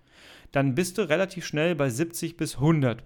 Dann 0.52 0.74
bist 0.74 0.96
du 0.96 1.02
relativ 1.02 1.44
schnell 1.44 1.74
bei 1.74 1.90
70 1.90 2.36
bis 2.36 2.54
100 2.54 3.02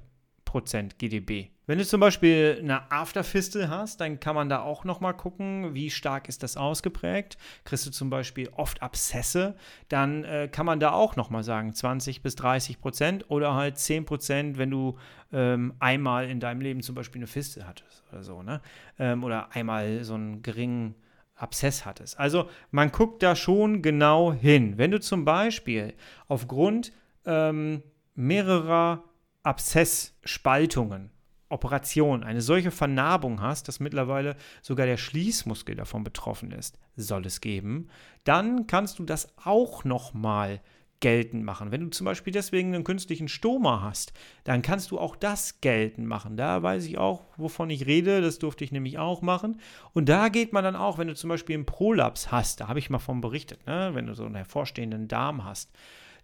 Prozent 0.50 0.98
GDB. 0.98 1.50
Wenn 1.68 1.78
du 1.78 1.86
zum 1.86 2.00
Beispiel 2.00 2.58
eine 2.58 2.90
Afterfistel 2.90 3.70
hast, 3.70 4.00
dann 4.00 4.18
kann 4.18 4.34
man 4.34 4.48
da 4.48 4.62
auch 4.62 4.82
nochmal 4.82 5.14
gucken, 5.14 5.72
wie 5.74 5.88
stark 5.88 6.28
ist 6.28 6.42
das 6.42 6.56
ausgeprägt. 6.56 7.38
Kriegst 7.62 7.86
du 7.86 7.92
zum 7.92 8.10
Beispiel 8.10 8.48
oft 8.56 8.82
Abszesse, 8.82 9.54
dann 9.88 10.24
äh, 10.24 10.48
kann 10.50 10.66
man 10.66 10.80
da 10.80 10.90
auch 10.90 11.14
nochmal 11.14 11.44
sagen 11.44 11.72
20 11.72 12.22
bis 12.22 12.34
30 12.34 12.80
Prozent 12.80 13.30
oder 13.30 13.54
halt 13.54 13.78
10 13.78 14.04
Prozent, 14.06 14.58
wenn 14.58 14.72
du 14.72 14.98
ähm, 15.32 15.74
einmal 15.78 16.28
in 16.28 16.40
deinem 16.40 16.60
Leben 16.60 16.82
zum 16.82 16.96
Beispiel 16.96 17.20
eine 17.20 17.28
Fistel 17.28 17.64
hattest 17.64 18.02
oder 18.10 18.24
so, 18.24 18.42
ne? 18.42 18.60
Ähm, 18.98 19.22
oder 19.22 19.54
einmal 19.54 20.02
so 20.02 20.14
einen 20.14 20.42
geringen 20.42 20.96
Abszess 21.36 21.86
hattest. 21.86 22.18
Also 22.18 22.50
man 22.72 22.90
guckt 22.90 23.22
da 23.22 23.36
schon 23.36 23.80
genau 23.80 24.32
hin. 24.32 24.76
Wenn 24.76 24.90
du 24.90 24.98
zum 24.98 25.24
Beispiel 25.24 25.94
aufgrund 26.26 26.90
ähm, 27.26 27.84
mehrerer 28.16 29.04
Abszessspaltungen 29.42 31.10
Operation 31.50 32.22
eine 32.22 32.40
solche 32.40 32.70
Vernarbung 32.70 33.40
hast, 33.42 33.68
dass 33.68 33.80
mittlerweile 33.80 34.36
sogar 34.62 34.86
der 34.86 34.96
Schließmuskel 34.96 35.74
davon 35.74 36.04
betroffen 36.04 36.52
ist, 36.52 36.78
soll 36.96 37.26
es 37.26 37.40
geben, 37.40 37.88
dann 38.24 38.66
kannst 38.66 38.98
du 38.98 39.04
das 39.04 39.36
auch 39.44 39.84
nochmal 39.84 40.60
geltend 41.00 41.44
machen. 41.44 41.72
Wenn 41.72 41.80
du 41.80 41.88
zum 41.88 42.04
Beispiel 42.04 42.32
deswegen 42.32 42.74
einen 42.74 42.84
künstlichen 42.84 43.26
Stoma 43.26 43.80
hast, 43.82 44.12
dann 44.44 44.62
kannst 44.62 44.90
du 44.90 44.98
auch 44.98 45.16
das 45.16 45.60
geltend 45.62 46.06
machen. 46.06 46.36
Da 46.36 46.62
weiß 46.62 46.84
ich 46.84 46.98
auch, 46.98 47.24
wovon 47.36 47.70
ich 47.70 47.86
rede. 47.86 48.20
Das 48.20 48.38
durfte 48.38 48.64
ich 48.64 48.70
nämlich 48.70 48.98
auch 48.98 49.22
machen. 49.22 49.60
Und 49.94 50.10
da 50.10 50.28
geht 50.28 50.52
man 50.52 50.62
dann 50.62 50.76
auch, 50.76 50.98
wenn 50.98 51.08
du 51.08 51.14
zum 51.14 51.30
Beispiel 51.30 51.54
einen 51.54 51.66
Prolaps 51.66 52.30
hast, 52.30 52.60
da 52.60 52.68
habe 52.68 52.78
ich 52.78 52.90
mal 52.90 52.98
von 52.98 53.22
berichtet, 53.22 53.66
ne? 53.66 53.90
wenn 53.94 54.06
du 54.06 54.14
so 54.14 54.24
einen 54.24 54.34
hervorstehenden 54.34 55.08
Darm 55.08 55.44
hast, 55.44 55.70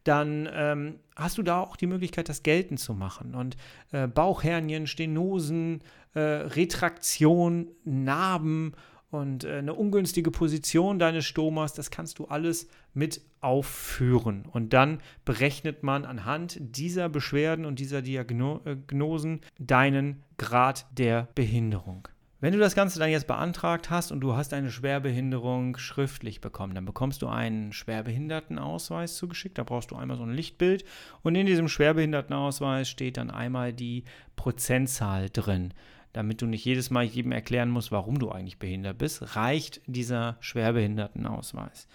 dann 0.09 0.49
ähm, 0.53 0.99
hast 1.17 1.39
du 1.39 1.43
da 1.43 1.61
auch 1.61 1.77
die 1.77 1.87
Möglichkeit, 1.87 2.29
das 2.29 2.43
geltend 2.43 2.81
zu 2.81 2.95
machen. 2.95 3.35
Und 3.35 3.57
äh, 3.93 4.07
Bauchhernien, 4.07 4.87
Stenosen, 4.87 5.83
äh, 6.15 6.21
Retraktion, 6.21 7.69
Narben 7.85 8.75
und 9.11 9.45
äh, 9.45 9.59
eine 9.59 9.75
ungünstige 9.75 10.31
Position 10.31 10.99
deines 10.99 11.25
Stomas, 11.25 11.75
das 11.75 11.91
kannst 11.91 12.19
du 12.19 12.27
alles 12.27 12.69
mit 12.95 13.21
aufführen. 13.41 14.45
Und 14.51 14.73
dann 14.73 15.01
berechnet 15.25 15.83
man 15.83 16.05
anhand 16.05 16.59
dieser 16.61 17.09
Beschwerden 17.09 17.65
und 17.65 17.79
dieser 17.79 18.03
Diagnosen 18.03 19.41
deinen 19.59 20.23
Grad 20.39 20.87
der 20.97 21.29
Behinderung. 21.35 22.09
Wenn 22.39 22.53
du 22.53 22.59
das 22.59 22.75
Ganze 22.75 22.99
dann 22.99 23.09
jetzt 23.09 23.27
beantragt 23.27 23.89
hast 23.89 24.13
und 24.13 24.21
du 24.21 24.37
hast 24.37 24.53
eine 24.53 24.71
Schwerbehinderung 24.71 25.79
schriftlich 25.79 26.43
bekommen, 26.43 26.75
dann 26.75 26.85
bekommst 26.85 27.23
du 27.23 27.29
einen 27.29 27.73
Schwerbehindertenausweis 27.73 29.17
zugeschickt. 29.17 29.57
Da 29.57 29.65
brauchst 29.65 29.91
du 29.91 29.97
einmal 29.97 30.19
so 30.19 30.23
ein 30.23 30.35
Lichtbild 30.35 30.85
und 31.23 31.35
in 31.35 31.47
diesem 31.47 31.67
Schwerbehindertenausweis 31.67 32.91
steht 32.91 33.17
dann 33.17 33.31
einmal 33.31 33.73
die 33.73 34.05
Prozentzahl 34.37 35.31
drin. 35.31 35.73
Damit 36.13 36.43
du 36.43 36.47
nicht 36.47 36.65
jedes 36.67 36.91
Mal 36.91 37.05
jedem 37.05 37.33
erklären 37.33 37.71
musst, 37.71 37.91
warum 37.91 38.19
du 38.19 38.31
eigentlich 38.31 38.59
behindert 38.59 38.99
bist, 38.99 39.35
reicht 39.35 39.81
dieser 39.87 40.37
Schwerbehindertenausweis. 40.41 41.89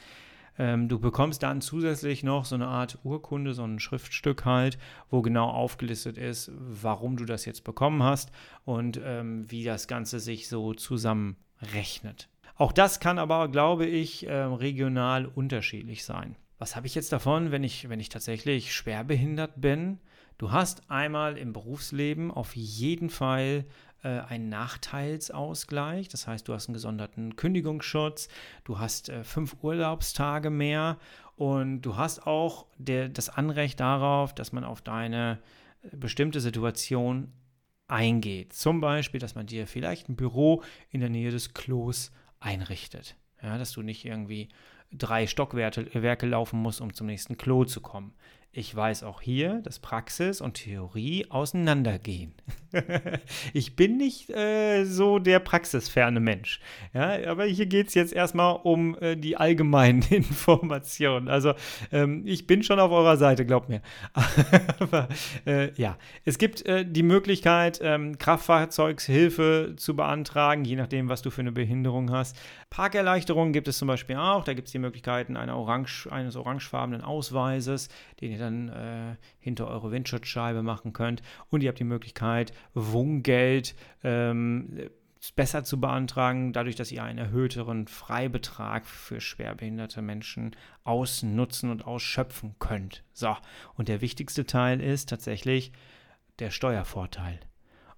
Ähm, 0.57 0.89
du 0.89 0.99
bekommst 0.99 1.43
dann 1.43 1.61
zusätzlich 1.61 2.23
noch 2.23 2.45
so 2.45 2.55
eine 2.55 2.67
Art 2.67 2.99
Urkunde, 3.03 3.53
so 3.53 3.63
ein 3.63 3.79
Schriftstück 3.79 4.45
halt, 4.45 4.77
wo 5.09 5.21
genau 5.21 5.49
aufgelistet 5.49 6.17
ist, 6.17 6.51
warum 6.55 7.17
du 7.17 7.25
das 7.25 7.45
jetzt 7.45 7.63
bekommen 7.63 8.03
hast 8.03 8.31
und 8.65 8.99
ähm, 9.03 9.49
wie 9.49 9.63
das 9.63 9.87
Ganze 9.87 10.19
sich 10.19 10.49
so 10.49 10.73
zusammenrechnet. 10.73 12.29
Auch 12.55 12.71
das 12.71 12.99
kann 12.99 13.17
aber, 13.17 13.47
glaube 13.47 13.85
ich, 13.85 14.27
äh, 14.27 14.33
regional 14.33 15.25
unterschiedlich 15.25 16.03
sein. 16.03 16.35
Was 16.59 16.75
habe 16.75 16.85
ich 16.85 16.93
jetzt 16.93 17.11
davon, 17.11 17.49
wenn 17.49 17.63
ich, 17.63 17.89
wenn 17.89 17.99
ich 17.99 18.09
tatsächlich 18.09 18.71
schwerbehindert 18.71 19.59
bin? 19.59 19.99
Du 20.37 20.51
hast 20.51 20.89
einmal 20.89 21.37
im 21.37 21.53
Berufsleben 21.53 22.29
auf 22.29 22.55
jeden 22.55 23.09
Fall 23.09 23.65
äh, 24.03 24.19
einen 24.19 24.49
Nachteilsausgleich. 24.49 26.07
Das 26.09 26.27
heißt, 26.27 26.47
du 26.47 26.53
hast 26.53 26.67
einen 26.67 26.73
gesonderten 26.73 27.35
Kündigungsschutz, 27.35 28.29
du 28.63 28.79
hast 28.79 29.09
äh, 29.09 29.23
fünf 29.23 29.57
Urlaubstage 29.61 30.49
mehr 30.49 30.97
und 31.35 31.81
du 31.81 31.97
hast 31.97 32.25
auch 32.25 32.65
der, 32.77 33.09
das 33.09 33.29
Anrecht 33.29 33.79
darauf, 33.79 34.33
dass 34.33 34.51
man 34.51 34.63
auf 34.63 34.81
deine 34.81 35.39
äh, 35.83 35.95
bestimmte 35.95 36.39
Situation 36.39 37.31
eingeht. 37.87 38.53
Zum 38.53 38.81
Beispiel, 38.81 39.19
dass 39.19 39.35
man 39.35 39.47
dir 39.47 39.67
vielleicht 39.67 40.09
ein 40.09 40.15
Büro 40.15 40.63
in 40.89 41.01
der 41.01 41.09
Nähe 41.09 41.31
des 41.31 41.53
Klos 41.53 42.11
einrichtet. 42.39 43.15
Ja, 43.43 43.57
dass 43.57 43.71
du 43.71 43.81
nicht 43.81 44.05
irgendwie 44.05 44.49
drei 44.91 45.25
Stockwerke 45.25 46.27
laufen 46.27 46.59
musst, 46.59 46.79
um 46.79 46.93
zum 46.93 47.07
nächsten 47.07 47.37
Klo 47.37 47.65
zu 47.65 47.81
kommen 47.81 48.13
ich 48.53 48.75
weiß 48.75 49.03
auch 49.03 49.21
hier, 49.21 49.61
dass 49.61 49.79
Praxis 49.79 50.41
und 50.41 50.55
Theorie 50.55 51.25
auseinandergehen. 51.29 52.33
ich 53.53 53.75
bin 53.75 53.97
nicht 53.97 54.29
äh, 54.29 54.85
so 54.85 55.19
der 55.19 55.39
praxisferne 55.39 56.19
Mensch. 56.19 56.59
Ja, 56.93 57.17
aber 57.29 57.45
hier 57.45 57.65
geht 57.65 57.87
es 57.87 57.93
jetzt 57.93 58.13
erstmal 58.13 58.59
um 58.63 58.97
äh, 58.99 59.15
die 59.15 59.37
allgemeinen 59.37 60.01
Informationen. 60.09 61.27
Also 61.27 61.53
ähm, 61.91 62.23
ich 62.25 62.47
bin 62.47 62.63
schon 62.63 62.79
auf 62.79 62.91
eurer 62.91 63.17
Seite, 63.17 63.45
glaubt 63.45 63.69
mir. 63.69 63.81
aber 64.79 65.07
äh, 65.45 65.71
ja, 65.73 65.97
es 66.25 66.37
gibt 66.37 66.65
äh, 66.65 66.85
die 66.85 67.03
Möglichkeit, 67.03 67.79
ähm, 67.81 68.17
Kraftfahrzeugshilfe 68.17 69.73
zu 69.75 69.95
beantragen, 69.95 70.65
je 70.65 70.75
nachdem, 70.75 71.09
was 71.09 71.21
du 71.21 71.29
für 71.29 71.41
eine 71.41 71.51
Behinderung 71.51 72.11
hast. 72.11 72.37
Parkerleichterungen 72.71 73.51
gibt 73.51 73.67
es 73.67 73.77
zum 73.77 73.89
Beispiel 73.89 74.15
auch. 74.15 74.45
Da 74.45 74.53
gibt 74.53 74.69
es 74.69 74.71
die 74.71 74.79
Möglichkeiten 74.79 75.35
Orange, 75.35 76.07
eines 76.09 76.37
orangefarbenen 76.37 77.01
Ausweises, 77.01 77.89
den 78.21 78.31
ihr 78.31 78.39
dann 78.39 78.69
äh, 78.69 79.15
hinter 79.39 79.67
eure 79.67 79.91
Windschutzscheibe 79.91 80.63
machen 80.63 80.93
könnt. 80.93 81.21
Und 81.49 81.63
ihr 81.63 81.69
habt 81.69 81.79
die 81.79 81.83
Möglichkeit, 81.83 82.53
Wohngeld 82.73 83.75
ähm, 84.05 84.89
besser 85.35 85.65
zu 85.65 85.81
beantragen, 85.81 86.53
dadurch, 86.53 86.77
dass 86.77 86.93
ihr 86.93 87.03
einen 87.03 87.19
erhöhteren 87.19 87.87
Freibetrag 87.87 88.85
für 88.85 89.19
schwerbehinderte 89.19 90.01
Menschen 90.01 90.55
ausnutzen 90.85 91.71
und 91.71 91.85
ausschöpfen 91.85 92.55
könnt. 92.57 93.03
So, 93.11 93.35
und 93.75 93.89
der 93.89 93.99
wichtigste 93.99 94.45
Teil 94.45 94.79
ist 94.79 95.09
tatsächlich 95.09 95.73
der 96.39 96.51
Steuervorteil. 96.51 97.41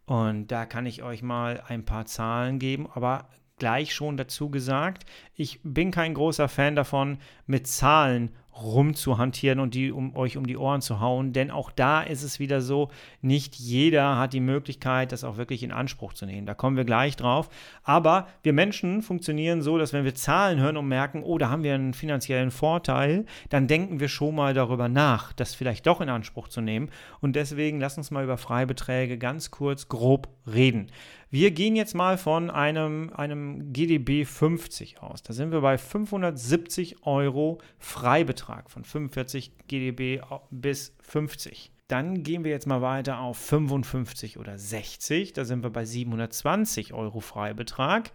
Und 0.05 0.47
da 0.47 0.65
kann 0.65 0.87
ich 0.87 1.03
euch 1.03 1.21
mal 1.21 1.63
ein 1.67 1.85
paar 1.85 2.07
Zahlen 2.07 2.57
geben, 2.57 2.89
aber 2.91 3.29
gleich 3.63 3.93
schon 3.93 4.17
dazu 4.17 4.49
gesagt, 4.49 5.05
ich 5.37 5.61
bin 5.63 5.91
kein 5.91 6.15
großer 6.15 6.49
Fan 6.49 6.75
davon, 6.75 7.17
mit 7.47 7.65
Zahlen 7.65 8.31
rumzuhantieren 8.61 9.61
und 9.61 9.73
die 9.73 9.93
um 9.93 10.15
euch 10.17 10.35
um 10.35 10.45
die 10.45 10.57
Ohren 10.57 10.81
zu 10.81 10.99
hauen, 10.99 11.31
denn 11.31 11.49
auch 11.49 11.71
da 11.71 12.01
ist 12.01 12.23
es 12.23 12.39
wieder 12.39 12.59
so, 12.59 12.89
nicht 13.21 13.55
jeder 13.55 14.17
hat 14.17 14.33
die 14.33 14.41
Möglichkeit, 14.41 15.13
das 15.13 15.23
auch 15.23 15.37
wirklich 15.37 15.63
in 15.63 15.71
Anspruch 15.71 16.11
zu 16.11 16.25
nehmen. 16.25 16.45
Da 16.45 16.53
kommen 16.53 16.75
wir 16.75 16.83
gleich 16.83 17.15
drauf. 17.15 17.49
Aber 17.83 18.27
wir 18.43 18.51
Menschen 18.51 19.01
funktionieren 19.01 19.61
so, 19.61 19.77
dass 19.77 19.93
wenn 19.93 20.03
wir 20.03 20.13
Zahlen 20.13 20.59
hören 20.59 20.77
und 20.77 20.87
merken, 20.87 21.23
oh, 21.23 21.37
da 21.37 21.49
haben 21.49 21.63
wir 21.63 21.73
einen 21.73 21.93
finanziellen 21.93 22.51
Vorteil, 22.51 23.25
dann 23.49 23.67
denken 23.67 24.01
wir 24.01 24.09
schon 24.09 24.35
mal 24.35 24.53
darüber 24.53 24.89
nach, 24.89 25.33
das 25.33 25.55
vielleicht 25.55 25.87
doch 25.87 26.01
in 26.01 26.09
Anspruch 26.09 26.49
zu 26.49 26.59
nehmen. 26.61 26.89
Und 27.21 27.35
deswegen 27.35 27.79
lass 27.79 27.97
uns 27.97 28.11
mal 28.11 28.25
über 28.25 28.37
Freibeträge 28.37 29.17
ganz 29.17 29.51
kurz 29.51 29.87
grob 29.87 30.27
reden. 30.45 30.91
Wir 31.33 31.49
gehen 31.49 31.75
jetzt 31.75 31.95
mal 31.95 32.19
von 32.19 32.51
einem, 32.51 33.11
einem 33.15 33.73
GDB 33.73 34.23
50 34.23 35.01
aus. 35.01 35.23
Da 35.23 35.33
sind 35.33 35.51
wir 35.51 35.61
bei 35.61 35.79
570 35.79 37.07
Euro 37.07 37.57
Freibetrag 37.79 38.69
von 38.69 38.83
45 38.83 39.51
GDB 39.67 40.21
bis 40.51 40.95
50. 41.01 41.71
Dann 41.87 42.21
gehen 42.21 42.43
wir 42.43 42.51
jetzt 42.51 42.67
mal 42.67 42.83
weiter 42.83 43.17
auf 43.17 43.39
55 43.39 44.37
oder 44.37 44.59
60. 44.59 45.33
Da 45.33 45.43
sind 45.43 45.63
wir 45.63 45.71
bei 45.71 45.85
720 45.85 46.93
Euro 46.93 47.19
Freibetrag. 47.19 48.11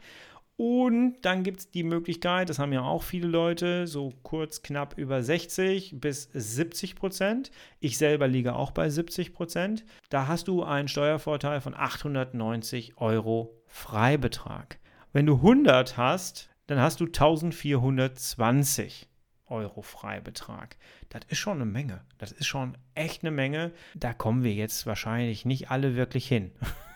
Und 0.59 1.17
dann 1.23 1.45
gibt 1.45 1.61
es 1.61 1.71
die 1.71 1.85
Möglichkeit, 1.85 2.51
das 2.51 2.59
haben 2.59 2.73
ja 2.73 2.83
auch 2.83 3.05
viele 3.05 3.29
Leute, 3.29 3.87
so 3.87 4.13
kurz 4.25 4.61
knapp 4.61 4.99
über 4.99 5.23
60 5.23 6.01
bis 6.01 6.31
70 6.33 6.97
Prozent. 6.97 7.53
Ich 7.79 7.97
selber 7.97 8.27
liege 8.27 8.57
auch 8.57 8.73
bei 8.73 8.91
70 8.91 9.35
Prozent. 9.35 9.85
Da 10.11 10.27
hast 10.27 10.49
du 10.49 10.65
einen 10.65 10.89
Steuervorteil 10.89 11.61
von 11.61 11.75
890 11.75 12.99
Euro 12.99 13.55
Freibetrag. 13.69 14.81
Wenn 15.13 15.27
du 15.27 15.37
100 15.37 15.97
hast, 15.97 16.51
dann 16.67 16.81
hast 16.81 16.99
du 16.99 17.05
1420 17.05 19.09
Euro 19.47 19.83
Freibetrag. 19.83 20.77
Das 21.09 21.21
ist 21.29 21.39
schon 21.39 21.59
eine 21.59 21.67
Menge. 21.67 22.01
Das 22.19 22.33
ist 22.33 22.49
schon 22.49 22.77
echt 22.97 23.23
eine 23.23 23.31
Menge. 23.31 23.71
Da 23.95 24.13
kommen 24.13 24.43
wir 24.43 24.55
jetzt 24.55 24.87
wahrscheinlich 24.87 25.45
nicht 25.45 25.71
alle 25.71 25.95
wirklich 25.95 26.27
hin. 26.27 26.51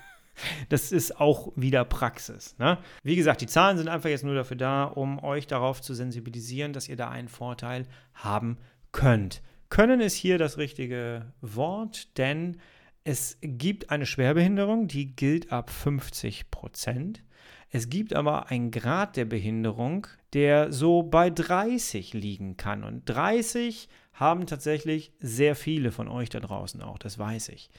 Das 0.68 0.92
ist 0.92 1.20
auch 1.20 1.52
wieder 1.56 1.84
Praxis. 1.84 2.56
Ne? 2.58 2.78
Wie 3.02 3.16
gesagt, 3.16 3.40
die 3.40 3.46
Zahlen 3.46 3.78
sind 3.78 3.88
einfach 3.88 4.08
jetzt 4.08 4.24
nur 4.24 4.34
dafür 4.34 4.56
da, 4.56 4.84
um 4.84 5.22
euch 5.22 5.46
darauf 5.46 5.80
zu 5.80 5.94
sensibilisieren, 5.94 6.72
dass 6.72 6.88
ihr 6.88 6.96
da 6.96 7.10
einen 7.10 7.28
Vorteil 7.28 7.86
haben 8.14 8.58
könnt. 8.92 9.42
Können 9.68 10.00
ist 10.00 10.14
hier 10.14 10.38
das 10.38 10.58
richtige 10.58 11.32
Wort, 11.40 12.18
denn 12.18 12.58
es 13.04 13.38
gibt 13.40 13.90
eine 13.90 14.06
Schwerbehinderung, 14.06 14.86
die 14.86 15.16
gilt 15.16 15.50
ab 15.50 15.70
50 15.70 16.50
Prozent. 16.50 17.22
Es 17.70 17.88
gibt 17.88 18.14
aber 18.14 18.50
einen 18.50 18.70
Grad 18.70 19.16
der 19.16 19.24
Behinderung, 19.24 20.06
der 20.34 20.72
so 20.72 21.02
bei 21.02 21.30
30 21.30 22.12
liegen 22.12 22.58
kann. 22.58 22.84
Und 22.84 23.06
30 23.06 23.88
haben 24.12 24.46
tatsächlich 24.46 25.12
sehr 25.18 25.56
viele 25.56 25.90
von 25.90 26.06
euch 26.06 26.28
da 26.28 26.38
draußen 26.38 26.82
auch, 26.82 26.98
das 26.98 27.18
weiß 27.18 27.48
ich. 27.48 27.70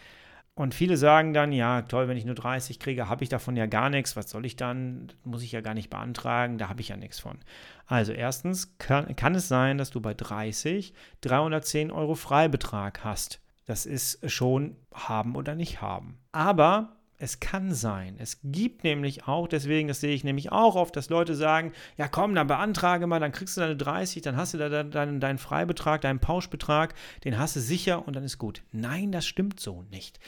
Und 0.55 0.75
viele 0.75 0.97
sagen 0.97 1.33
dann, 1.33 1.51
ja, 1.51 1.81
toll, 1.81 2.07
wenn 2.07 2.17
ich 2.17 2.25
nur 2.25 2.35
30 2.35 2.79
kriege, 2.79 3.09
habe 3.09 3.23
ich 3.23 3.29
davon 3.29 3.55
ja 3.55 3.65
gar 3.65 3.89
nichts. 3.89 4.15
Was 4.15 4.29
soll 4.29 4.45
ich 4.45 4.55
dann? 4.55 5.11
muss 5.23 5.41
ich 5.41 5.51
ja 5.51 5.61
gar 5.61 5.73
nicht 5.73 5.89
beantragen, 5.89 6.59
da 6.59 6.69
habe 6.69 6.81
ich 6.81 6.89
ja 6.89 6.97
nichts 6.97 7.19
von. 7.19 7.39
Also 7.87 8.11
erstens 8.11 8.77
kann, 8.77 9.15
kann 9.15 9.33
es 9.33 9.47
sein, 9.47 9.79
dass 9.79 9.89
du 9.89 9.99
bei 9.99 10.13
30 10.13 10.93
310 11.21 11.91
Euro 11.91 12.13
Freibetrag 12.13 13.03
hast. 13.03 13.39
Das 13.65 13.85
ist 13.85 14.29
schon 14.29 14.75
haben 14.93 15.35
oder 15.35 15.55
nicht 15.55 15.81
haben. 15.81 16.19
Aber 16.31 16.97
es 17.23 17.39
kann 17.39 17.73
sein. 17.73 18.17
Es 18.19 18.39
gibt 18.43 18.83
nämlich 18.83 19.29
auch, 19.29 19.47
deswegen, 19.47 19.87
das 19.87 20.01
sehe 20.01 20.13
ich 20.13 20.25
nämlich 20.25 20.51
auch 20.51 20.75
oft, 20.75 20.93
dass 20.97 21.09
Leute 21.09 21.35
sagen, 21.35 21.71
ja 21.95 22.09
komm, 22.09 22.35
dann 22.35 22.47
beantrage 22.47 23.07
mal, 23.07 23.21
dann 23.21 23.31
kriegst 23.31 23.55
du 23.55 23.61
deine 23.61 23.77
30, 23.77 24.21
dann 24.21 24.35
hast 24.35 24.53
du 24.53 24.57
da 24.57 24.83
deinen, 24.83 25.21
deinen 25.21 25.37
Freibetrag, 25.37 26.01
deinen 26.01 26.19
Pauschbetrag, 26.19 26.93
den 27.23 27.37
hast 27.37 27.55
du 27.55 27.61
sicher 27.61 28.05
und 28.05 28.17
dann 28.17 28.25
ist 28.25 28.39
gut. 28.39 28.63
Nein, 28.73 29.13
das 29.13 29.25
stimmt 29.25 29.61
so 29.61 29.83
nicht. 29.83 30.19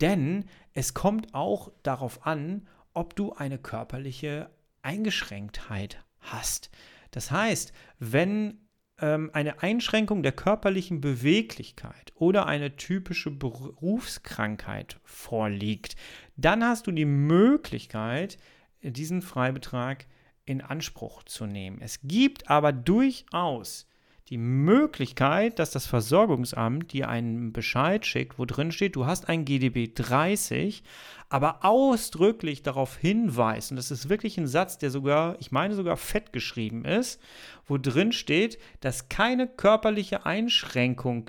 Denn 0.00 0.44
es 0.74 0.94
kommt 0.94 1.34
auch 1.34 1.72
darauf 1.82 2.24
an, 2.24 2.68
ob 2.92 3.16
du 3.16 3.32
eine 3.32 3.58
körperliche 3.58 4.48
Eingeschränktheit 4.82 6.04
hast. 6.20 6.70
Das 7.10 7.32
heißt, 7.32 7.72
wenn 7.98 8.60
ähm, 9.00 9.30
eine 9.32 9.62
Einschränkung 9.62 10.22
der 10.22 10.32
körperlichen 10.32 11.00
Beweglichkeit 11.00 12.12
oder 12.14 12.46
eine 12.46 12.76
typische 12.76 13.30
Berufskrankheit 13.30 15.00
vorliegt, 15.04 15.96
dann 16.36 16.64
hast 16.64 16.86
du 16.86 16.92
die 16.92 17.04
Möglichkeit, 17.04 18.38
diesen 18.82 19.22
Freibetrag 19.22 20.06
in 20.44 20.60
Anspruch 20.60 21.22
zu 21.24 21.46
nehmen. 21.46 21.80
Es 21.80 22.00
gibt 22.02 22.50
aber 22.50 22.72
durchaus 22.72 23.86
die 24.30 24.38
Möglichkeit, 24.38 25.58
dass 25.58 25.70
das 25.70 25.86
Versorgungsamt 25.86 26.92
dir 26.92 27.08
einen 27.08 27.52
Bescheid 27.52 28.06
schickt, 28.06 28.38
wo 28.38 28.46
drin 28.46 28.72
steht, 28.72 28.96
du 28.96 29.04
hast 29.04 29.28
ein 29.28 29.44
GDB 29.44 29.92
30, 29.94 30.82
aber 31.28 31.64
ausdrücklich 31.64 32.62
darauf 32.62 32.96
hinweist, 32.96 33.70
und 33.70 33.76
das 33.76 33.90
ist 33.90 34.08
wirklich 34.08 34.38
ein 34.38 34.46
Satz, 34.46 34.78
der 34.78 34.90
sogar, 34.90 35.36
ich 35.40 35.52
meine 35.52 35.74
sogar 35.74 35.98
fett 35.98 36.32
geschrieben 36.32 36.86
ist, 36.86 37.20
wo 37.66 37.76
drin 37.76 38.12
steht, 38.12 38.58
dass 38.80 39.10
keine 39.10 39.46
körperliche 39.46 40.24
Einschränkung 40.24 41.28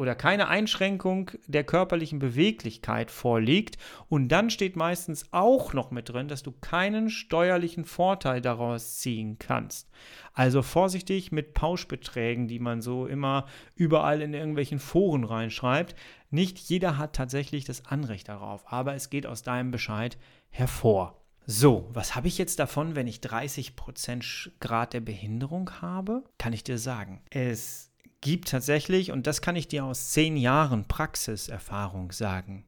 oder 0.00 0.14
keine 0.14 0.48
Einschränkung 0.48 1.30
der 1.46 1.62
körperlichen 1.62 2.20
Beweglichkeit 2.20 3.10
vorliegt. 3.10 3.76
Und 4.08 4.28
dann 4.28 4.48
steht 4.48 4.74
meistens 4.74 5.26
auch 5.30 5.74
noch 5.74 5.90
mit 5.90 6.08
drin, 6.08 6.26
dass 6.26 6.42
du 6.42 6.52
keinen 6.52 7.10
steuerlichen 7.10 7.84
Vorteil 7.84 8.40
daraus 8.40 8.96
ziehen 8.96 9.38
kannst. 9.38 9.90
Also 10.32 10.62
vorsichtig 10.62 11.32
mit 11.32 11.52
Pauschbeträgen, 11.52 12.48
die 12.48 12.60
man 12.60 12.80
so 12.80 13.06
immer 13.06 13.44
überall 13.74 14.22
in 14.22 14.32
irgendwelchen 14.32 14.78
Foren 14.78 15.24
reinschreibt. 15.24 15.94
Nicht 16.30 16.58
jeder 16.58 16.96
hat 16.96 17.14
tatsächlich 17.14 17.66
das 17.66 17.84
Anrecht 17.84 18.30
darauf, 18.30 18.72
aber 18.72 18.94
es 18.94 19.10
geht 19.10 19.26
aus 19.26 19.42
deinem 19.42 19.70
Bescheid 19.70 20.16
hervor. 20.48 21.20
So, 21.44 21.90
was 21.92 22.14
habe 22.14 22.28
ich 22.28 22.38
jetzt 22.38 22.58
davon, 22.58 22.94
wenn 22.94 23.06
ich 23.06 23.18
30% 23.18 24.50
Grad 24.60 24.94
der 24.94 25.00
Behinderung 25.00 25.70
habe? 25.82 26.24
Kann 26.38 26.54
ich 26.54 26.64
dir 26.64 26.78
sagen. 26.78 27.20
Es 27.28 27.89
gibt 28.20 28.48
tatsächlich, 28.48 29.12
und 29.12 29.26
das 29.26 29.40
kann 29.40 29.56
ich 29.56 29.68
dir 29.68 29.84
aus 29.84 30.10
zehn 30.10 30.36
Jahren 30.36 30.86
Praxiserfahrung 30.86 32.12
sagen, 32.12 32.64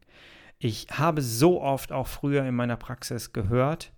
ich 0.59 0.87
habe 0.92 1.23
so 1.23 1.61
oft 1.61 1.90
auch 1.90 2.06
früher 2.06 2.44
in 2.44 2.54
meiner 2.54 2.76
Praxis 2.76 3.32
gehört, 3.32 3.92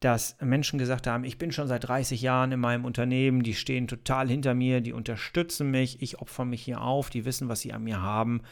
dass 0.00 0.36
Menschen 0.40 0.78
gesagt 0.78 1.06
haben, 1.06 1.24
ich 1.24 1.38
bin 1.38 1.52
schon 1.52 1.68
seit 1.68 1.84
30 1.86 2.22
Jahren 2.22 2.50
in 2.50 2.60
meinem 2.60 2.84
Unternehmen, 2.84 3.42
die 3.42 3.54
stehen 3.54 3.86
total 3.86 4.28
hinter 4.28 4.54
mir, 4.54 4.80
die 4.80 4.92
unterstützen 4.92 5.70
mich, 5.70 6.02
ich 6.02 6.18
opfere 6.18 6.46
mich 6.46 6.62
hier 6.62 6.80
auf, 6.80 7.10
die 7.10 7.24
wissen, 7.24 7.48
was 7.48 7.60
sie 7.60 7.72
an 7.72 7.84
mir 7.84 8.00
haben. 8.00 8.42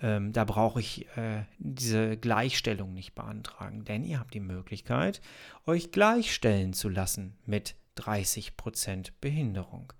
Ähm, 0.00 0.32
da 0.32 0.44
brauche 0.44 0.80
ich 0.80 1.06
äh, 1.16 1.44
diese 1.58 2.16
Gleichstellung 2.16 2.94
nicht 2.94 3.14
beantragen, 3.14 3.84
denn 3.84 4.04
ihr 4.04 4.20
habt 4.20 4.34
die 4.34 4.40
Möglichkeit, 4.40 5.20
euch 5.66 5.90
gleichstellen 5.92 6.72
zu 6.72 6.88
lassen 6.88 7.36
mit 7.46 7.74
30% 7.96 9.12
Behinderung. 9.20 9.92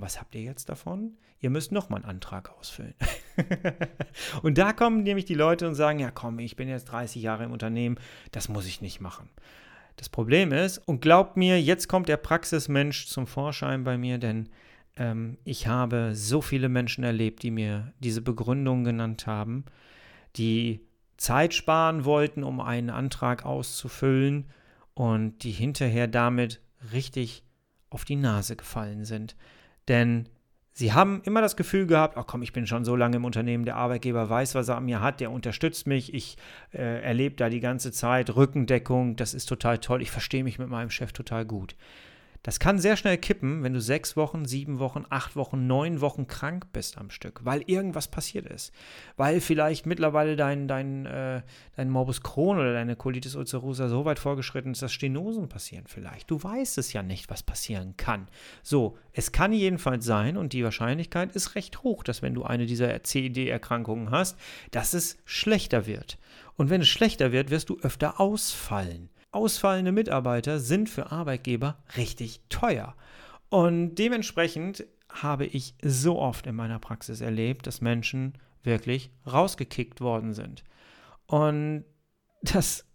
Und 0.00 0.06
was 0.06 0.18
habt 0.18 0.34
ihr 0.34 0.40
jetzt 0.40 0.70
davon? 0.70 1.18
Ihr 1.40 1.50
müsst 1.50 1.72
nochmal 1.72 2.00
einen 2.00 2.08
Antrag 2.10 2.56
ausfüllen. 2.58 2.94
und 4.42 4.56
da 4.56 4.72
kommen 4.72 5.02
nämlich 5.02 5.26
die 5.26 5.34
Leute 5.34 5.68
und 5.68 5.74
sagen, 5.74 5.98
ja 5.98 6.10
komm, 6.10 6.38
ich 6.38 6.56
bin 6.56 6.70
jetzt 6.70 6.86
30 6.86 7.20
Jahre 7.20 7.44
im 7.44 7.52
Unternehmen, 7.52 7.98
das 8.32 8.48
muss 8.48 8.64
ich 8.64 8.80
nicht 8.80 9.02
machen. 9.02 9.28
Das 9.96 10.08
Problem 10.08 10.52
ist, 10.52 10.78
und 10.78 11.02
glaubt 11.02 11.36
mir, 11.36 11.60
jetzt 11.60 11.86
kommt 11.86 12.08
der 12.08 12.16
Praxismensch 12.16 13.08
zum 13.08 13.26
Vorschein 13.26 13.84
bei 13.84 13.98
mir, 13.98 14.16
denn 14.16 14.48
ähm, 14.96 15.36
ich 15.44 15.66
habe 15.66 16.12
so 16.14 16.40
viele 16.40 16.70
Menschen 16.70 17.04
erlebt, 17.04 17.42
die 17.42 17.50
mir 17.50 17.92
diese 17.98 18.22
Begründung 18.22 18.84
genannt 18.84 19.26
haben, 19.26 19.66
die 20.36 20.80
Zeit 21.18 21.52
sparen 21.52 22.06
wollten, 22.06 22.42
um 22.42 22.60
einen 22.60 22.88
Antrag 22.88 23.44
auszufüllen 23.44 24.46
und 24.94 25.44
die 25.44 25.50
hinterher 25.50 26.08
damit 26.08 26.62
richtig 26.90 27.44
auf 27.90 28.06
die 28.06 28.16
Nase 28.16 28.56
gefallen 28.56 29.04
sind. 29.04 29.36
Denn 29.90 30.28
sie 30.72 30.92
haben 30.92 31.20
immer 31.24 31.40
das 31.40 31.56
Gefühl 31.56 31.86
gehabt, 31.86 32.16
ach 32.16 32.26
komm, 32.28 32.42
ich 32.42 32.52
bin 32.52 32.64
schon 32.64 32.84
so 32.84 32.94
lange 32.94 33.16
im 33.16 33.24
Unternehmen, 33.24 33.64
der 33.64 33.74
Arbeitgeber 33.74 34.30
weiß, 34.30 34.54
was 34.54 34.68
er 34.68 34.76
an 34.76 34.84
mir 34.84 35.00
hat, 35.00 35.18
der 35.18 35.32
unterstützt 35.32 35.88
mich, 35.88 36.14
ich 36.14 36.36
äh, 36.72 37.02
erlebe 37.02 37.34
da 37.34 37.48
die 37.48 37.58
ganze 37.58 37.90
Zeit 37.90 38.36
Rückendeckung, 38.36 39.16
das 39.16 39.34
ist 39.34 39.46
total 39.46 39.78
toll, 39.78 40.00
ich 40.00 40.12
verstehe 40.12 40.44
mich 40.44 40.60
mit 40.60 40.68
meinem 40.68 40.90
Chef 40.90 41.12
total 41.12 41.44
gut. 41.44 41.74
Das 42.42 42.58
kann 42.58 42.78
sehr 42.78 42.96
schnell 42.96 43.18
kippen, 43.18 43.62
wenn 43.62 43.74
du 43.74 43.82
sechs 43.82 44.16
Wochen, 44.16 44.46
sieben 44.46 44.78
Wochen, 44.78 45.04
acht 45.10 45.36
Wochen, 45.36 45.66
neun 45.66 46.00
Wochen 46.00 46.26
krank 46.26 46.72
bist 46.72 46.96
am 46.96 47.10
Stück, 47.10 47.44
weil 47.44 47.62
irgendwas 47.66 48.08
passiert 48.08 48.46
ist. 48.46 48.72
Weil 49.18 49.42
vielleicht 49.42 49.84
mittlerweile 49.84 50.36
dein, 50.36 50.66
dein, 50.66 51.04
äh, 51.04 51.42
dein 51.76 51.90
Morbus 51.90 52.22
Crohn 52.22 52.58
oder 52.58 52.72
deine 52.72 52.96
Colitis 52.96 53.36
ulcerosa 53.36 53.88
so 53.88 54.06
weit 54.06 54.18
vorgeschritten 54.18 54.72
ist, 54.72 54.80
dass 54.80 54.92
Stenosen 54.92 55.50
passieren 55.50 55.84
vielleicht. 55.86 56.30
Du 56.30 56.42
weißt 56.42 56.78
es 56.78 56.94
ja 56.94 57.02
nicht, 57.02 57.28
was 57.28 57.42
passieren 57.42 57.94
kann. 57.98 58.26
So, 58.62 58.96
es 59.12 59.32
kann 59.32 59.52
jedenfalls 59.52 60.06
sein 60.06 60.38
und 60.38 60.54
die 60.54 60.64
Wahrscheinlichkeit 60.64 61.32
ist 61.32 61.56
recht 61.56 61.82
hoch, 61.82 62.02
dass 62.02 62.22
wenn 62.22 62.32
du 62.32 62.44
eine 62.44 62.64
dieser 62.64 63.02
CED-Erkrankungen 63.02 64.10
hast, 64.10 64.38
dass 64.70 64.94
es 64.94 65.18
schlechter 65.26 65.86
wird. 65.86 66.16
Und 66.56 66.70
wenn 66.70 66.80
es 66.80 66.88
schlechter 66.88 67.32
wird, 67.32 67.50
wirst 67.50 67.68
du 67.68 67.78
öfter 67.80 68.18
ausfallen 68.18 69.10
ausfallende 69.32 69.92
Mitarbeiter 69.92 70.58
sind 70.58 70.88
für 70.88 71.12
Arbeitgeber 71.12 71.78
richtig 71.96 72.40
teuer. 72.48 72.94
Und 73.48 73.96
dementsprechend 73.96 74.84
habe 75.08 75.46
ich 75.46 75.74
so 75.82 76.18
oft 76.18 76.46
in 76.46 76.54
meiner 76.54 76.78
Praxis 76.78 77.20
erlebt, 77.20 77.66
dass 77.66 77.80
Menschen 77.80 78.34
wirklich 78.62 79.10
rausgekickt 79.30 80.00
worden 80.00 80.32
sind. 80.32 80.64
Und 81.26 81.84
das 82.42 82.86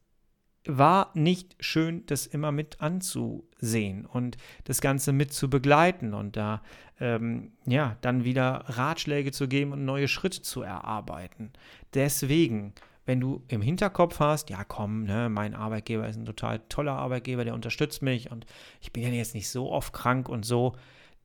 war 0.67 1.11
nicht 1.13 1.55
schön, 1.59 2.05
das 2.07 2.25
immer 2.25 2.51
mit 2.51 2.81
anzusehen 2.81 4.05
und 4.05 4.37
das 4.63 4.81
Ganze 4.81 5.13
mit 5.13 5.31
zu 5.31 5.49
begleiten 5.49 6.13
und 6.13 6.37
da 6.37 6.63
ähm, 6.99 7.51
ja 7.65 7.97
dann 8.01 8.23
wieder 8.23 8.63
Ratschläge 8.67 9.31
zu 9.31 9.47
geben 9.47 9.73
und 9.73 9.85
neue 9.85 10.07
Schritte 10.07 10.41
zu 10.41 10.61
erarbeiten. 10.61 11.53
Deswegen 11.93 12.73
wenn 13.05 13.19
du 13.19 13.43
im 13.47 13.61
Hinterkopf 13.61 14.19
hast, 14.19 14.49
ja 14.49 14.63
komm, 14.63 15.03
ne, 15.03 15.29
mein 15.29 15.53
Arbeitgeber 15.53 16.07
ist 16.07 16.17
ein 16.17 16.25
total 16.25 16.59
toller 16.69 16.93
Arbeitgeber, 16.93 17.45
der 17.45 17.53
unterstützt 17.53 18.01
mich 18.01 18.31
und 18.31 18.45
ich 18.81 18.91
bin 18.91 19.03
ja 19.03 19.09
jetzt 19.09 19.35
nicht 19.35 19.49
so 19.49 19.71
oft 19.71 19.93
krank 19.93 20.27
und 20.27 20.45
so, 20.45 20.75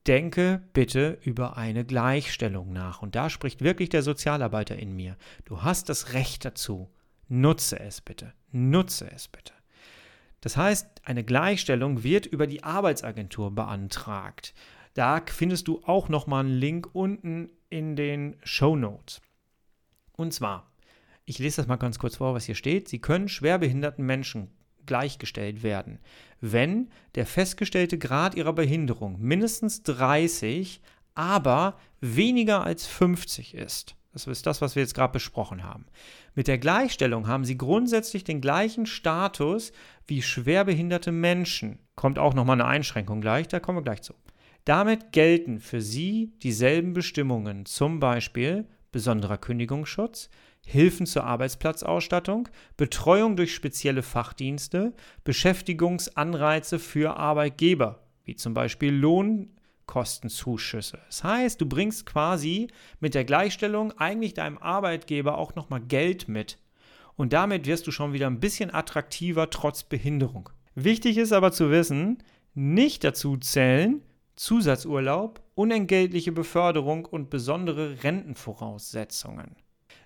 denke 0.06 0.62
bitte 0.72 1.18
über 1.22 1.56
eine 1.56 1.84
Gleichstellung 1.84 2.72
nach. 2.72 3.02
Und 3.02 3.14
da 3.14 3.30
spricht 3.30 3.62
wirklich 3.62 3.88
der 3.88 4.02
Sozialarbeiter 4.02 4.76
in 4.76 4.94
mir. 4.94 5.16
Du 5.44 5.62
hast 5.62 5.88
das 5.88 6.12
Recht 6.12 6.44
dazu. 6.44 6.90
Nutze 7.28 7.78
es 7.78 8.00
bitte. 8.00 8.32
Nutze 8.50 9.10
es 9.10 9.28
bitte. 9.28 9.52
Das 10.40 10.56
heißt, 10.56 11.02
eine 11.04 11.22
Gleichstellung 11.22 12.02
wird 12.02 12.26
über 12.26 12.46
die 12.46 12.64
Arbeitsagentur 12.64 13.54
beantragt. 13.54 14.54
Da 14.94 15.22
findest 15.26 15.68
du 15.68 15.82
auch 15.84 16.08
nochmal 16.08 16.44
einen 16.44 16.54
Link 16.54 16.88
unten 16.94 17.50
in 17.68 17.94
den 17.94 18.36
Show 18.42 18.74
Notes. 18.74 19.20
Und 20.16 20.32
zwar, 20.32 20.69
ich 21.30 21.38
lese 21.38 21.58
das 21.58 21.68
mal 21.68 21.76
ganz 21.76 22.00
kurz 22.00 22.16
vor, 22.16 22.34
was 22.34 22.46
hier 22.46 22.56
steht. 22.56 22.88
Sie 22.88 22.98
können 22.98 23.28
schwerbehinderten 23.28 24.04
Menschen 24.04 24.50
gleichgestellt 24.84 25.62
werden, 25.62 26.00
wenn 26.40 26.90
der 27.14 27.24
festgestellte 27.24 27.98
Grad 27.98 28.34
ihrer 28.34 28.52
Behinderung 28.52 29.16
mindestens 29.20 29.84
30, 29.84 30.80
aber 31.14 31.78
weniger 32.00 32.64
als 32.64 32.88
50 32.88 33.54
ist. 33.54 33.94
Das 34.12 34.26
ist 34.26 34.44
das, 34.44 34.60
was 34.60 34.74
wir 34.74 34.82
jetzt 34.82 34.96
gerade 34.96 35.12
besprochen 35.12 35.62
haben. 35.62 35.86
Mit 36.34 36.48
der 36.48 36.58
Gleichstellung 36.58 37.28
haben 37.28 37.44
sie 37.44 37.56
grundsätzlich 37.56 38.24
den 38.24 38.40
gleichen 38.40 38.84
Status 38.84 39.70
wie 40.08 40.22
schwerbehinderte 40.22 41.12
Menschen. 41.12 41.78
Kommt 41.94 42.18
auch 42.18 42.34
nochmal 42.34 42.60
eine 42.60 42.68
Einschränkung 42.68 43.20
gleich, 43.20 43.46
da 43.46 43.60
kommen 43.60 43.78
wir 43.78 43.84
gleich 43.84 44.02
zu. 44.02 44.14
Damit 44.64 45.12
gelten 45.12 45.60
für 45.60 45.80
sie 45.80 46.32
dieselben 46.42 46.92
Bestimmungen, 46.92 47.66
zum 47.66 48.00
Beispiel 48.00 48.66
besonderer 48.90 49.38
Kündigungsschutz, 49.38 50.28
Hilfen 50.66 51.06
zur 51.06 51.24
Arbeitsplatzausstattung, 51.24 52.48
Betreuung 52.76 53.36
durch 53.36 53.54
spezielle 53.54 54.02
Fachdienste, 54.02 54.92
Beschäftigungsanreize 55.24 56.78
für 56.78 57.16
Arbeitgeber, 57.16 58.04
wie 58.24 58.36
zum 58.36 58.54
Beispiel 58.54 58.94
Lohnkostenzuschüsse. 58.94 60.98
Das 61.06 61.24
heißt, 61.24 61.60
du 61.60 61.66
bringst 61.66 62.06
quasi 62.06 62.68
mit 63.00 63.14
der 63.14 63.24
Gleichstellung 63.24 63.92
eigentlich 63.98 64.34
deinem 64.34 64.58
Arbeitgeber 64.58 65.38
auch 65.38 65.54
nochmal 65.54 65.80
Geld 65.80 66.28
mit. 66.28 66.58
Und 67.16 67.32
damit 67.32 67.66
wirst 67.66 67.86
du 67.86 67.90
schon 67.90 68.12
wieder 68.12 68.28
ein 68.28 68.40
bisschen 68.40 68.72
attraktiver 68.72 69.50
trotz 69.50 69.82
Behinderung. 69.82 70.50
Wichtig 70.74 71.18
ist 71.18 71.32
aber 71.32 71.52
zu 71.52 71.70
wissen, 71.70 72.22
nicht 72.54 73.04
dazu 73.04 73.36
zählen 73.36 74.02
Zusatzurlaub, 74.40 75.42
unentgeltliche 75.54 76.32
Beförderung 76.32 77.04
und 77.04 77.28
besondere 77.28 78.02
Rentenvoraussetzungen. 78.02 79.54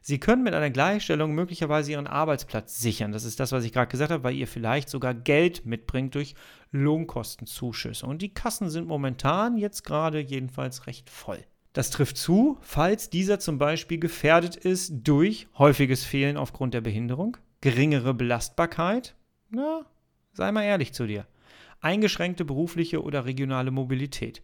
Sie 0.06 0.20
können 0.20 0.42
mit 0.42 0.52
einer 0.52 0.68
Gleichstellung 0.68 1.34
möglicherweise 1.34 1.92
Ihren 1.92 2.06
Arbeitsplatz 2.06 2.78
sichern. 2.78 3.12
Das 3.12 3.24
ist 3.24 3.40
das, 3.40 3.52
was 3.52 3.64
ich 3.64 3.72
gerade 3.72 3.90
gesagt 3.90 4.10
habe, 4.10 4.22
weil 4.22 4.34
ihr 4.34 4.46
vielleicht 4.46 4.90
sogar 4.90 5.14
Geld 5.14 5.64
mitbringt 5.64 6.14
durch 6.14 6.34
Lohnkostenzuschüsse. 6.72 8.04
Und 8.04 8.20
die 8.20 8.34
Kassen 8.34 8.68
sind 8.68 8.86
momentan 8.86 9.56
jetzt 9.56 9.82
gerade 9.82 10.20
jedenfalls 10.20 10.86
recht 10.86 11.08
voll. 11.08 11.38
Das 11.72 11.88
trifft 11.88 12.18
zu, 12.18 12.58
falls 12.60 13.08
dieser 13.08 13.38
zum 13.38 13.56
Beispiel 13.56 13.98
gefährdet 13.98 14.56
ist 14.56 14.92
durch 15.04 15.48
häufiges 15.56 16.04
Fehlen 16.04 16.36
aufgrund 16.36 16.74
der 16.74 16.82
Behinderung, 16.82 17.38
geringere 17.62 18.12
Belastbarkeit, 18.12 19.14
na, 19.48 19.86
sei 20.34 20.52
mal 20.52 20.64
ehrlich 20.64 20.92
zu 20.92 21.06
dir, 21.06 21.26
eingeschränkte 21.80 22.44
berufliche 22.44 23.02
oder 23.02 23.24
regionale 23.24 23.70
Mobilität. 23.70 24.42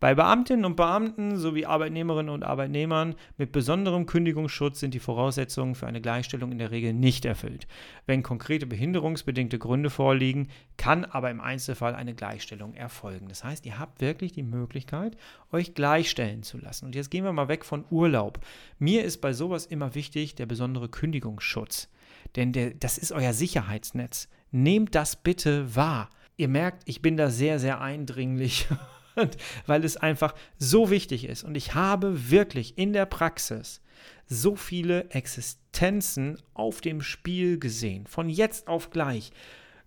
Bei 0.00 0.14
Beamtinnen 0.14 0.64
und 0.64 0.76
Beamten 0.76 1.38
sowie 1.38 1.66
Arbeitnehmerinnen 1.66 2.32
und 2.32 2.44
Arbeitnehmern 2.44 3.16
mit 3.36 3.50
besonderem 3.50 4.06
Kündigungsschutz 4.06 4.78
sind 4.78 4.94
die 4.94 5.00
Voraussetzungen 5.00 5.74
für 5.74 5.88
eine 5.88 6.00
Gleichstellung 6.00 6.52
in 6.52 6.58
der 6.58 6.70
Regel 6.70 6.92
nicht 6.92 7.24
erfüllt. 7.24 7.66
Wenn 8.06 8.22
konkrete 8.22 8.66
behinderungsbedingte 8.66 9.58
Gründe 9.58 9.90
vorliegen, 9.90 10.50
kann 10.76 11.04
aber 11.04 11.32
im 11.32 11.40
Einzelfall 11.40 11.96
eine 11.96 12.14
Gleichstellung 12.14 12.74
erfolgen. 12.74 13.28
Das 13.28 13.42
heißt, 13.42 13.66
ihr 13.66 13.80
habt 13.80 14.00
wirklich 14.00 14.30
die 14.30 14.44
Möglichkeit, 14.44 15.16
euch 15.50 15.74
gleichstellen 15.74 16.44
zu 16.44 16.58
lassen. 16.58 16.86
Und 16.86 16.94
jetzt 16.94 17.10
gehen 17.10 17.24
wir 17.24 17.32
mal 17.32 17.48
weg 17.48 17.64
von 17.64 17.84
Urlaub. 17.90 18.38
Mir 18.78 19.02
ist 19.04 19.20
bei 19.20 19.32
sowas 19.32 19.66
immer 19.66 19.96
wichtig 19.96 20.36
der 20.36 20.46
besondere 20.46 20.88
Kündigungsschutz. 20.88 21.88
Denn 22.36 22.52
der, 22.52 22.70
das 22.70 22.98
ist 22.98 23.10
euer 23.10 23.32
Sicherheitsnetz. 23.32 24.28
Nehmt 24.52 24.94
das 24.94 25.16
bitte 25.16 25.74
wahr. 25.74 26.08
Ihr 26.36 26.46
merkt, 26.46 26.82
ich 26.84 27.02
bin 27.02 27.16
da 27.16 27.30
sehr, 27.30 27.58
sehr 27.58 27.80
eindringlich 27.80 28.68
weil 29.66 29.84
es 29.84 29.96
einfach 29.96 30.34
so 30.58 30.90
wichtig 30.90 31.24
ist. 31.24 31.44
Und 31.44 31.56
ich 31.56 31.74
habe 31.74 32.30
wirklich 32.30 32.78
in 32.78 32.92
der 32.92 33.06
Praxis 33.06 33.80
so 34.26 34.56
viele 34.56 35.10
Existenzen 35.10 36.38
auf 36.54 36.80
dem 36.80 37.00
Spiel 37.00 37.58
gesehen, 37.58 38.06
von 38.06 38.28
jetzt 38.28 38.68
auf 38.68 38.90
gleich. 38.90 39.32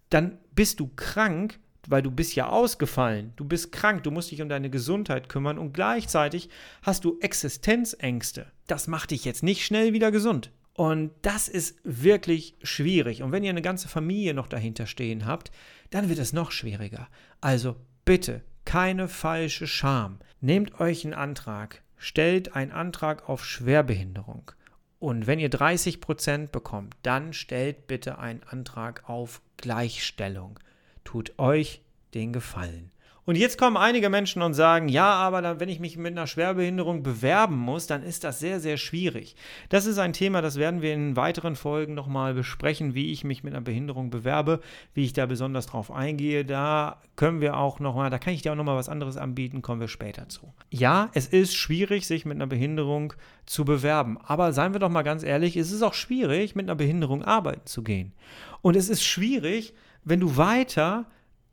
Dann 0.09 0.37
bist 0.55 0.79
du 0.79 0.89
krank, 0.95 1.59
weil 1.87 2.01
du 2.01 2.11
bist 2.11 2.35
ja 2.35 2.49
ausgefallen, 2.49 3.33
du 3.35 3.45
bist 3.45 3.71
krank, 3.71 4.03
du 4.03 4.11
musst 4.11 4.31
dich 4.31 4.41
um 4.41 4.49
deine 4.49 4.69
Gesundheit 4.69 5.29
kümmern 5.29 5.57
und 5.57 5.73
gleichzeitig 5.73 6.49
hast 6.81 7.05
du 7.05 7.17
Existenzängste. 7.19 8.47
Das 8.67 8.87
macht 8.87 9.11
dich 9.11 9.25
jetzt 9.25 9.43
nicht 9.43 9.65
schnell 9.65 9.93
wieder 9.93 10.11
gesund. 10.11 10.51
Und 10.73 11.11
das 11.21 11.47
ist 11.47 11.79
wirklich 11.83 12.55
schwierig. 12.63 13.23
Und 13.23 13.31
wenn 13.31 13.43
ihr 13.43 13.49
eine 13.49 13.61
ganze 13.61 13.87
Familie 13.87 14.33
noch 14.33 14.47
dahinter 14.47 14.87
stehen 14.87 15.25
habt, 15.25 15.51
dann 15.89 16.09
wird 16.09 16.19
es 16.19 16.33
noch 16.33 16.51
schwieriger. 16.51 17.07
Also 17.41 17.75
bitte 18.05 18.41
keine 18.65 19.08
falsche 19.08 19.67
Scham. 19.67 20.19
Nehmt 20.39 20.80
euch 20.80 21.04
einen 21.04 21.13
Antrag, 21.13 21.82
stellt 21.97 22.56
einen 22.56 22.71
Antrag 22.71 23.30
auf 23.30 23.45
Schwerbehinderung. 23.45 24.52
Und 25.00 25.26
wenn 25.26 25.39
ihr 25.39 25.50
30% 25.50 26.47
bekommt, 26.47 26.95
dann 27.02 27.34
stellt 27.34 27.88
bitte 27.88 28.19
einen 28.19 28.43
Antrag 28.43 29.10
auf 29.10 29.41
Gleichstellung. 29.58 30.60
Tut 31.04 31.38
euch 31.39 31.82
den 32.13 32.34
Gefallen. 32.34 32.91
Und 33.31 33.37
jetzt 33.37 33.57
kommen 33.57 33.77
einige 33.77 34.09
Menschen 34.09 34.41
und 34.41 34.55
sagen, 34.55 34.89
ja, 34.89 35.09
aber 35.09 35.41
dann, 35.41 35.61
wenn 35.61 35.69
ich 35.69 35.79
mich 35.79 35.95
mit 35.95 36.11
einer 36.11 36.27
Schwerbehinderung 36.27 37.01
bewerben 37.01 37.55
muss, 37.57 37.87
dann 37.87 38.03
ist 38.03 38.25
das 38.25 38.39
sehr, 38.39 38.59
sehr 38.59 38.75
schwierig. 38.75 39.37
Das 39.69 39.85
ist 39.85 39.99
ein 39.99 40.11
Thema, 40.11 40.41
das 40.41 40.57
werden 40.57 40.81
wir 40.81 40.93
in 40.93 41.15
weiteren 41.15 41.55
Folgen 41.55 41.93
nochmal 41.93 42.33
besprechen, 42.33 42.93
wie 42.93 43.13
ich 43.13 43.23
mich 43.23 43.41
mit 43.41 43.53
einer 43.53 43.63
Behinderung 43.63 44.09
bewerbe, 44.09 44.59
wie 44.93 45.05
ich 45.05 45.13
da 45.13 45.27
besonders 45.27 45.67
drauf 45.67 45.91
eingehe. 45.91 46.43
Da 46.43 46.99
können 47.15 47.39
wir 47.39 47.55
auch 47.55 47.79
nochmal, 47.79 48.09
da 48.09 48.19
kann 48.19 48.33
ich 48.33 48.41
dir 48.41 48.51
auch 48.51 48.57
nochmal 48.57 48.75
was 48.75 48.89
anderes 48.89 49.15
anbieten, 49.15 49.61
kommen 49.61 49.79
wir 49.79 49.87
später 49.87 50.27
zu. 50.27 50.53
Ja, 50.69 51.09
es 51.13 51.27
ist 51.27 51.55
schwierig, 51.55 52.07
sich 52.07 52.25
mit 52.25 52.35
einer 52.35 52.47
Behinderung 52.47 53.13
zu 53.45 53.63
bewerben. 53.63 54.17
Aber 54.21 54.51
seien 54.51 54.73
wir 54.73 54.81
doch 54.81 54.89
mal 54.89 55.03
ganz 55.03 55.23
ehrlich, 55.23 55.55
es 55.55 55.71
ist 55.71 55.83
auch 55.83 55.93
schwierig, 55.93 56.53
mit 56.55 56.65
einer 56.65 56.75
Behinderung 56.75 57.23
arbeiten 57.23 57.65
zu 57.65 57.81
gehen. 57.81 58.11
Und 58.61 58.75
es 58.75 58.89
ist 58.89 59.05
schwierig, 59.05 59.73
wenn 60.03 60.19
du 60.19 60.35
weiter 60.35 61.05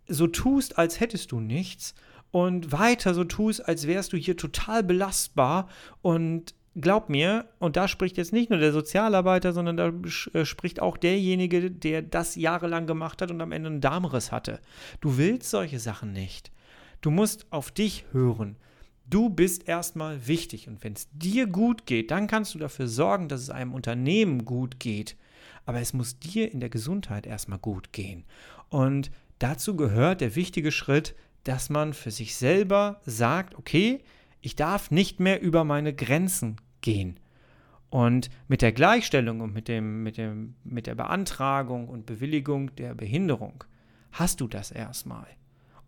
so 0.08 0.26
tust, 0.26 0.78
als 0.78 1.00
hättest 1.00 1.32
du 1.32 1.40
nichts 1.40 1.94
und 2.30 2.72
weiter 2.72 3.14
so 3.14 3.24
tust, 3.24 3.66
als 3.66 3.86
wärst 3.86 4.12
du 4.12 4.16
hier 4.16 4.36
total 4.36 4.82
belastbar 4.82 5.68
und 6.02 6.54
glaub 6.80 7.08
mir, 7.08 7.48
und 7.58 7.76
da 7.76 7.88
spricht 7.88 8.16
jetzt 8.16 8.32
nicht 8.32 8.50
nur 8.50 8.58
der 8.58 8.72
Sozialarbeiter, 8.72 9.52
sondern 9.52 9.76
da 9.76 9.92
äh, 10.32 10.44
spricht 10.44 10.80
auch 10.80 10.96
derjenige, 10.96 11.70
der 11.70 12.02
das 12.02 12.36
jahrelang 12.36 12.86
gemacht 12.86 13.22
hat 13.22 13.30
und 13.30 13.40
am 13.40 13.52
Ende 13.52 13.68
einen 13.68 13.80
Darmriss 13.80 14.32
hatte. 14.32 14.60
Du 15.00 15.16
willst 15.16 15.50
solche 15.50 15.80
Sachen 15.80 16.12
nicht. 16.12 16.52
Du 17.00 17.10
musst 17.10 17.46
auf 17.50 17.70
dich 17.70 18.04
hören. 18.12 18.56
Du 19.06 19.30
bist 19.30 19.66
erstmal 19.66 20.26
wichtig 20.26 20.68
und 20.68 20.84
wenn 20.84 20.92
es 20.92 21.08
dir 21.12 21.46
gut 21.46 21.86
geht, 21.86 22.10
dann 22.10 22.26
kannst 22.26 22.54
du 22.54 22.58
dafür 22.58 22.88
sorgen, 22.88 23.28
dass 23.28 23.40
es 23.40 23.50
einem 23.50 23.72
Unternehmen 23.72 24.44
gut 24.44 24.78
geht. 24.78 25.16
Aber 25.64 25.80
es 25.80 25.92
muss 25.92 26.18
dir 26.18 26.52
in 26.52 26.60
der 26.60 26.68
Gesundheit 26.68 27.26
erstmal 27.26 27.58
gut 27.58 27.92
gehen. 27.92 28.24
Und 28.68 29.10
Dazu 29.38 29.76
gehört 29.76 30.20
der 30.20 30.34
wichtige 30.34 30.72
Schritt, 30.72 31.14
dass 31.44 31.70
man 31.70 31.92
für 31.92 32.10
sich 32.10 32.36
selber 32.36 33.00
sagt, 33.04 33.54
okay, 33.56 34.00
ich 34.40 34.56
darf 34.56 34.90
nicht 34.90 35.20
mehr 35.20 35.40
über 35.40 35.64
meine 35.64 35.94
Grenzen 35.94 36.56
gehen. 36.80 37.18
Und 37.90 38.28
mit 38.48 38.62
der 38.62 38.72
Gleichstellung 38.72 39.40
und 39.40 39.54
mit, 39.54 39.68
dem, 39.68 40.02
mit, 40.02 40.18
dem, 40.18 40.54
mit 40.64 40.86
der 40.86 40.94
Beantragung 40.94 41.88
und 41.88 42.06
Bewilligung 42.06 42.74
der 42.76 42.94
Behinderung 42.94 43.64
hast 44.12 44.40
du 44.40 44.46
das 44.46 44.70
erstmal. 44.70 45.26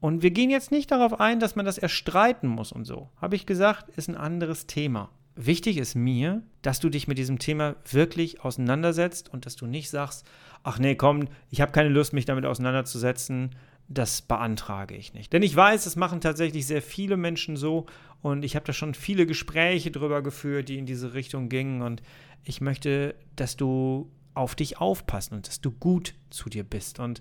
Und 0.00 0.22
wir 0.22 0.30
gehen 0.30 0.48
jetzt 0.48 0.70
nicht 0.70 0.90
darauf 0.90 1.20
ein, 1.20 1.40
dass 1.40 1.56
man 1.56 1.66
das 1.66 1.76
erstreiten 1.76 2.48
muss 2.48 2.72
und 2.72 2.86
so. 2.86 3.10
Habe 3.20 3.36
ich 3.36 3.44
gesagt, 3.44 3.90
ist 3.96 4.08
ein 4.08 4.16
anderes 4.16 4.66
Thema. 4.66 5.10
Wichtig 5.36 5.76
ist 5.76 5.94
mir, 5.94 6.42
dass 6.62 6.80
du 6.80 6.88
dich 6.88 7.08
mit 7.08 7.18
diesem 7.18 7.38
Thema 7.38 7.76
wirklich 7.90 8.44
auseinandersetzt 8.44 9.32
und 9.32 9.46
dass 9.46 9.56
du 9.56 9.66
nicht 9.66 9.88
sagst, 9.90 10.26
ach 10.62 10.78
nee, 10.78 10.96
komm, 10.96 11.28
ich 11.50 11.60
habe 11.60 11.72
keine 11.72 11.88
Lust, 11.88 12.12
mich 12.12 12.24
damit 12.24 12.44
auseinanderzusetzen, 12.44 13.50
das 13.88 14.22
beantrage 14.22 14.94
ich 14.94 15.14
nicht. 15.14 15.32
Denn 15.32 15.42
ich 15.42 15.54
weiß, 15.54 15.86
es 15.86 15.96
machen 15.96 16.20
tatsächlich 16.20 16.66
sehr 16.66 16.82
viele 16.82 17.16
Menschen 17.16 17.56
so 17.56 17.86
und 18.22 18.44
ich 18.44 18.54
habe 18.54 18.66
da 18.66 18.72
schon 18.72 18.94
viele 18.94 19.26
Gespräche 19.26 19.90
drüber 19.90 20.22
geführt, 20.22 20.68
die 20.68 20.78
in 20.78 20.86
diese 20.86 21.14
Richtung 21.14 21.48
gingen 21.48 21.82
und 21.82 22.02
ich 22.44 22.60
möchte, 22.60 23.14
dass 23.36 23.56
du 23.56 24.10
auf 24.34 24.54
dich 24.54 24.78
aufpassen 24.78 25.34
und 25.34 25.48
dass 25.48 25.60
du 25.60 25.70
gut 25.72 26.14
zu 26.30 26.48
dir 26.48 26.64
bist 26.64 27.00
und 27.00 27.20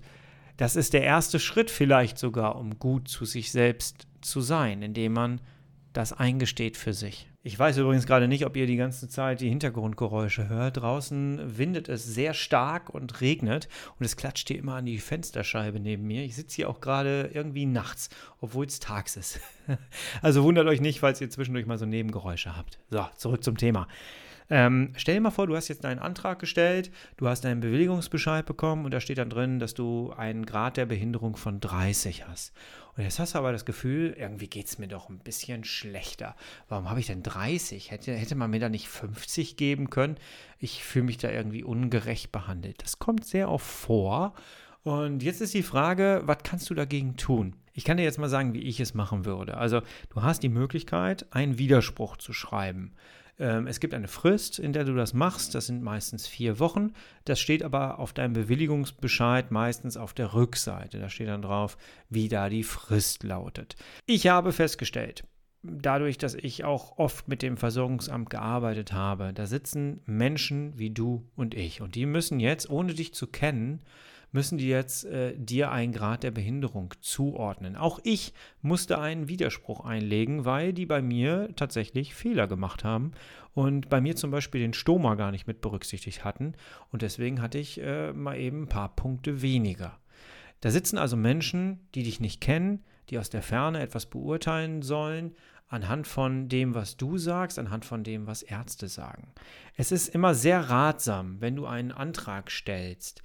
das 0.56 0.76
ist 0.76 0.92
der 0.92 1.02
erste 1.02 1.40
Schritt 1.40 1.70
vielleicht 1.70 2.18
sogar, 2.18 2.56
um 2.56 2.78
gut 2.78 3.08
zu 3.08 3.24
sich 3.24 3.50
selbst 3.50 4.06
zu 4.20 4.42
sein, 4.42 4.82
indem 4.82 5.14
man 5.14 5.40
das 5.92 6.12
eingesteht 6.12 6.76
für 6.76 6.92
sich. 6.92 7.28
Ich 7.42 7.58
weiß 7.58 7.78
übrigens 7.78 8.06
gerade 8.06 8.28
nicht, 8.28 8.44
ob 8.44 8.54
ihr 8.56 8.66
die 8.66 8.76
ganze 8.76 9.08
Zeit 9.08 9.40
die 9.40 9.48
Hintergrundgeräusche 9.48 10.48
hört. 10.48 10.76
Draußen 10.76 11.58
windet 11.58 11.88
es 11.88 12.04
sehr 12.04 12.34
stark 12.34 12.90
und 12.90 13.22
regnet 13.22 13.68
und 13.98 14.04
es 14.04 14.16
klatscht 14.16 14.48
hier 14.48 14.58
immer 14.58 14.74
an 14.74 14.84
die 14.84 14.98
Fensterscheibe 14.98 15.80
neben 15.80 16.06
mir. 16.06 16.22
Ich 16.22 16.36
sitze 16.36 16.56
hier 16.56 16.68
auch 16.68 16.82
gerade 16.82 17.30
irgendwie 17.32 17.64
nachts, 17.64 18.10
obwohl 18.40 18.66
es 18.66 18.78
tags 18.78 19.16
ist. 19.16 19.40
Also 20.20 20.42
wundert 20.42 20.66
euch 20.66 20.80
nicht, 20.80 20.98
falls 20.98 21.20
ihr 21.20 21.30
zwischendurch 21.30 21.64
mal 21.64 21.78
so 21.78 21.86
Nebengeräusche 21.86 22.56
habt. 22.56 22.80
So, 22.90 23.06
zurück 23.16 23.44
zum 23.44 23.56
Thema. 23.56 23.86
Ähm, 24.50 24.92
stell 24.96 25.14
dir 25.14 25.20
mal 25.20 25.30
vor, 25.30 25.46
du 25.46 25.54
hast 25.54 25.68
jetzt 25.68 25.84
einen 25.84 26.00
Antrag 26.00 26.40
gestellt, 26.40 26.90
du 27.16 27.28
hast 27.28 27.46
einen 27.46 27.60
Bewilligungsbescheid 27.60 28.44
bekommen 28.44 28.84
und 28.84 28.90
da 28.92 29.00
steht 29.00 29.18
dann 29.18 29.30
drin, 29.30 29.60
dass 29.60 29.74
du 29.74 30.12
einen 30.16 30.44
Grad 30.44 30.76
der 30.76 30.86
Behinderung 30.86 31.36
von 31.36 31.60
30 31.60 32.26
hast. 32.26 32.52
Und 32.96 33.04
jetzt 33.04 33.20
hast 33.20 33.34
du 33.34 33.38
aber 33.38 33.52
das 33.52 33.64
Gefühl, 33.64 34.14
irgendwie 34.18 34.48
geht 34.48 34.66
es 34.66 34.78
mir 34.78 34.88
doch 34.88 35.08
ein 35.08 35.20
bisschen 35.20 35.62
schlechter. 35.62 36.34
Warum 36.68 36.90
habe 36.90 36.98
ich 36.98 37.06
denn 37.06 37.22
30? 37.22 37.92
Hätte, 37.92 38.12
hätte 38.12 38.34
man 38.34 38.50
mir 38.50 38.58
da 38.58 38.68
nicht 38.68 38.88
50 38.88 39.56
geben 39.56 39.88
können? 39.88 40.16
Ich 40.58 40.82
fühle 40.82 41.04
mich 41.04 41.18
da 41.18 41.30
irgendwie 41.30 41.62
ungerecht 41.62 42.32
behandelt. 42.32 42.82
Das 42.82 42.98
kommt 42.98 43.24
sehr 43.24 43.48
oft 43.48 43.66
vor. 43.66 44.34
Und 44.82 45.22
jetzt 45.22 45.40
ist 45.40 45.54
die 45.54 45.62
Frage, 45.62 46.22
was 46.24 46.38
kannst 46.42 46.68
du 46.70 46.74
dagegen 46.74 47.16
tun? 47.16 47.54
Ich 47.72 47.84
kann 47.84 47.98
dir 47.98 48.02
jetzt 48.02 48.18
mal 48.18 48.28
sagen, 48.28 48.52
wie 48.52 48.62
ich 48.62 48.80
es 48.80 48.94
machen 48.94 49.24
würde. 49.24 49.56
Also, 49.56 49.82
du 50.08 50.22
hast 50.22 50.42
die 50.42 50.48
Möglichkeit, 50.48 51.32
einen 51.32 51.58
Widerspruch 51.58 52.16
zu 52.16 52.32
schreiben. 52.32 52.92
Ähm, 53.40 53.66
es 53.66 53.80
gibt 53.80 53.94
eine 53.94 54.06
Frist, 54.06 54.58
in 54.58 54.72
der 54.72 54.84
du 54.84 54.94
das 54.94 55.14
machst. 55.14 55.54
Das 55.54 55.66
sind 55.66 55.82
meistens 55.82 56.26
vier 56.26 56.60
Wochen. 56.60 56.92
Das 57.24 57.40
steht 57.40 57.64
aber 57.64 57.98
auf 57.98 58.12
deinem 58.12 58.34
Bewilligungsbescheid 58.34 59.50
meistens 59.50 59.96
auf 59.96 60.12
der 60.12 60.34
Rückseite. 60.34 61.00
Da 61.00 61.08
steht 61.08 61.28
dann 61.28 61.42
drauf, 61.42 61.78
wie 62.10 62.28
da 62.28 62.48
die 62.48 62.62
Frist 62.62 63.24
lautet. 63.24 63.76
Ich 64.06 64.28
habe 64.28 64.52
festgestellt, 64.52 65.24
dadurch, 65.62 66.18
dass 66.18 66.34
ich 66.34 66.64
auch 66.64 66.98
oft 66.98 67.28
mit 67.28 67.42
dem 67.42 67.56
Versorgungsamt 67.56 68.30
gearbeitet 68.30 68.92
habe, 68.92 69.32
da 69.32 69.46
sitzen 69.46 70.00
Menschen 70.04 70.78
wie 70.78 70.90
du 70.90 71.26
und 71.34 71.54
ich. 71.54 71.80
Und 71.80 71.94
die 71.94 72.06
müssen 72.06 72.40
jetzt, 72.40 72.68
ohne 72.68 72.94
dich 72.94 73.14
zu 73.14 73.26
kennen, 73.26 73.80
müssen 74.32 74.58
die 74.58 74.68
jetzt 74.68 75.04
äh, 75.04 75.34
dir 75.36 75.70
einen 75.70 75.92
Grad 75.92 76.22
der 76.22 76.30
Behinderung 76.30 76.94
zuordnen. 77.00 77.76
Auch 77.76 77.98
ich 78.04 78.32
musste 78.62 78.98
einen 78.98 79.28
Widerspruch 79.28 79.84
einlegen, 79.84 80.44
weil 80.44 80.72
die 80.72 80.86
bei 80.86 81.02
mir 81.02 81.50
tatsächlich 81.56 82.14
Fehler 82.14 82.46
gemacht 82.46 82.84
haben 82.84 83.12
und 83.54 83.88
bei 83.88 84.00
mir 84.00 84.16
zum 84.16 84.30
Beispiel 84.30 84.60
den 84.60 84.74
Stoma 84.74 85.14
gar 85.16 85.30
nicht 85.30 85.46
mit 85.46 85.60
berücksichtigt 85.60 86.24
hatten. 86.24 86.54
Und 86.90 87.02
deswegen 87.02 87.42
hatte 87.42 87.58
ich 87.58 87.80
äh, 87.80 88.12
mal 88.12 88.38
eben 88.38 88.62
ein 88.62 88.68
paar 88.68 88.94
Punkte 88.94 89.42
weniger. 89.42 89.98
Da 90.60 90.70
sitzen 90.70 90.98
also 90.98 91.16
Menschen, 91.16 91.80
die 91.94 92.02
dich 92.02 92.20
nicht 92.20 92.40
kennen, 92.40 92.84
die 93.08 93.18
aus 93.18 93.30
der 93.30 93.42
Ferne 93.42 93.80
etwas 93.80 94.06
beurteilen 94.06 94.82
sollen, 94.82 95.34
anhand 95.68 96.06
von 96.06 96.48
dem, 96.48 96.74
was 96.74 96.96
du 96.96 97.16
sagst, 97.16 97.58
anhand 97.58 97.84
von 97.84 98.04
dem, 98.04 98.26
was 98.26 98.42
Ärzte 98.42 98.88
sagen. 98.88 99.32
Es 99.76 99.92
ist 99.92 100.08
immer 100.08 100.34
sehr 100.34 100.68
ratsam, 100.68 101.40
wenn 101.40 101.56
du 101.56 101.66
einen 101.66 101.92
Antrag 101.92 102.50
stellst, 102.50 103.22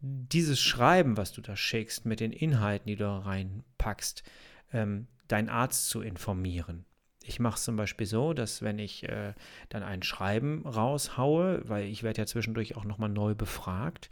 dieses 0.00 0.60
Schreiben, 0.60 1.16
was 1.16 1.32
du 1.32 1.40
da 1.40 1.56
schickst, 1.56 2.04
mit 2.04 2.20
den 2.20 2.32
Inhalten, 2.32 2.88
die 2.88 2.96
du 2.96 3.04
da 3.04 3.18
reinpackst, 3.18 4.22
ähm, 4.72 5.06
deinen 5.28 5.48
Arzt 5.48 5.88
zu 5.88 6.00
informieren. 6.02 6.84
ich 7.28 7.40
mache 7.40 7.56
es 7.56 7.64
zum 7.64 7.74
Beispiel 7.76 8.06
so, 8.06 8.34
dass 8.34 8.62
wenn 8.62 8.78
ich 8.78 9.08
äh, 9.08 9.34
dann 9.68 9.82
ein 9.82 10.02
Schreiben 10.04 10.64
raushaue, 10.64 11.62
weil 11.68 11.86
ich 11.86 12.04
werde 12.04 12.22
ja 12.22 12.26
zwischendurch 12.26 12.76
auch 12.76 12.84
nochmal 12.84 13.08
neu 13.08 13.34
befragt, 13.34 14.10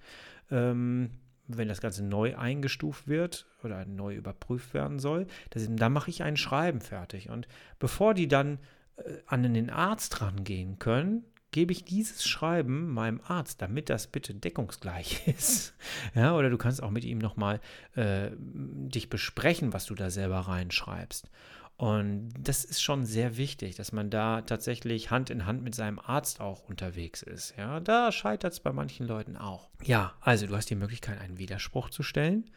ähm, 0.51 1.11
wenn 1.47 1.69
das 1.69 1.81
Ganze 1.81 2.05
neu 2.05 2.37
eingestuft 2.37 3.07
wird 3.07 3.47
oder 3.63 3.85
neu 3.85 4.15
überprüft 4.15 4.75
werden 4.75 4.99
soll, 4.99 5.27
das, 5.51 5.69
dann 5.69 5.93
mache 5.93 6.11
ich 6.11 6.23
ein 6.23 6.37
Schreiben 6.37 6.81
fertig. 6.81 7.31
Und 7.31 7.47
bevor 7.79 8.15
die 8.15 8.29
dann 8.29 8.59
äh, 8.97 9.19
an 9.27 9.43
den 9.43 9.71
Arzt 9.71 10.21
rangehen 10.21 10.79
können, 10.79 11.25
gebe 11.55 11.71
ich 11.71 11.85
dieses 11.85 12.27
Schreiben 12.27 12.93
meinem 12.93 13.21
Arzt, 13.29 13.63
damit 13.63 13.89
das 13.89 14.09
bitte 14.09 14.35
deckungsgleich 14.35 15.29
ist. 15.39 15.73
Ja, 16.13 16.35
oder 16.35 16.51
du 16.51 16.59
kannst 16.59 16.83
auch 16.83 16.91
mit 16.91 17.05
ihm 17.05 17.19
nochmal 17.19 17.61
äh, 17.95 18.31
dich 18.33 19.09
besprechen, 19.09 19.73
was 19.73 19.87
du 19.87 19.95
da 19.95 20.11
selber 20.11 20.41
reinschreibst. 20.41 21.31
Und 21.77 22.35
das 22.37 22.65
ist 22.65 22.83
schon 22.83 23.07
sehr 23.07 23.37
wichtig, 23.37 23.77
dass 23.77 23.93
man 23.93 24.11
da 24.11 24.43
tatsächlich 24.43 25.13
Hand 25.13 25.31
in 25.31 25.47
Hand 25.47 25.63
mit 25.63 25.77
seinem 25.77 26.01
Arzt 26.01 26.41
auch 26.41 26.69
unterwegs 26.69 27.23
ist. 27.23 27.55
Ja, 27.57 27.79
da 27.79 28.11
scheitert 28.11 28.55
es 28.55 28.59
bei 28.59 28.73
manchen 28.73 29.07
Leuten 29.07 29.37
auch. 29.37 29.71
Ja, 29.85 30.15
also 30.21 30.49
du 30.49 30.57
hast 30.57 30.71
die 30.71 30.75
Möglichkeit, 30.75 31.21
einen 31.21 31.39
Widerspruch 31.39 31.89
zu 31.89 32.03
stellen 32.03 32.51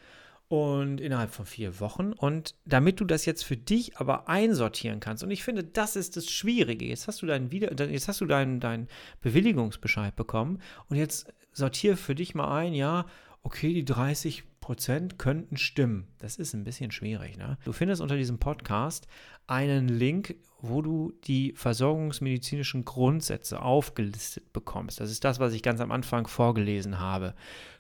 und 0.50 1.02
innerhalb 1.02 1.32
von 1.32 1.46
vier 1.46 1.80
Wochen. 1.80 2.14
Und 2.14 2.56
damit 2.66 3.00
du 3.00 3.06
das 3.06 3.26
jetzt 3.26 3.44
für 3.44 3.58
dich 3.58 3.98
aber 3.98 4.30
einsortieren 4.30 5.00
kannst, 5.00 5.24
und 5.24 5.32
ich 5.32 5.44
finde, 5.44 5.64
das 5.64 5.96
ist 5.96 6.16
das 6.16 6.30
Schwierige. 6.30 6.86
Jetzt 6.86 7.08
hast 7.08 7.22
du 7.22 7.26
deinen 7.26 7.52
Wieder 7.52 7.74
jetzt 7.90 8.08
hast 8.08 8.22
du 8.22 8.26
deinen, 8.26 8.60
deinen 8.60 8.88
Bewilligungsbescheid 9.22 10.16
bekommen 10.16 10.62
und 10.90 10.98
jetzt 10.98 11.34
sortiere 11.52 11.98
für 11.98 12.16
dich 12.16 12.36
mal 12.36 12.56
ein, 12.56 12.74
ja, 12.74 13.06
okay, 13.44 13.74
die 13.74 13.86
30 13.86 14.44
Prozent 14.62 15.18
könnten 15.18 15.56
stimmen. 15.56 16.08
Das 16.20 16.36
ist 16.36 16.54
ein 16.54 16.66
bisschen 16.66 16.92
schwierig. 16.92 17.38
Ne? 17.38 17.58
Du 17.64 17.72
findest 17.72 18.02
unter 18.02 18.18
diesem 18.18 18.38
Podcast 18.38 19.08
einen 19.48 19.88
Link, 19.88 20.36
wo 20.60 20.82
du 20.82 21.14
die 21.24 21.54
versorgungsmedizinischen 21.56 22.84
Grundsätze 22.84 23.62
aufgelistet 23.62 24.52
bekommst. 24.52 25.00
Das 25.00 25.10
ist 25.10 25.24
das, 25.24 25.40
was 25.40 25.54
ich 25.54 25.64
ganz 25.64 25.80
am 25.80 25.92
Anfang 25.92 26.28
vorgelesen 26.28 27.00
habe. 27.00 27.34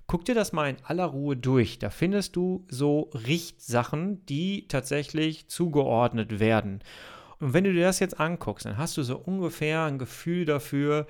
Guck 0.07 0.23
dir 0.23 0.35
das 0.35 0.53
mal 0.53 0.69
in 0.69 0.77
aller 0.83 1.05
Ruhe 1.05 1.35
durch. 1.35 1.79
Da 1.79 1.89
findest 1.89 2.37
du 2.37 2.65
so 2.69 3.09
Richtsachen, 3.13 4.25
die 4.25 4.65
tatsächlich 4.69 5.49
zugeordnet 5.49 6.39
werden. 6.39 6.79
Und 7.39 7.53
wenn 7.53 7.65
du 7.65 7.73
dir 7.73 7.83
das 7.83 7.99
jetzt 7.99 8.17
anguckst, 8.19 8.65
dann 8.65 8.77
hast 8.77 8.95
du 8.95 9.03
so 9.03 9.17
ungefähr 9.17 9.83
ein 9.83 9.99
Gefühl 9.99 10.45
dafür, 10.45 11.07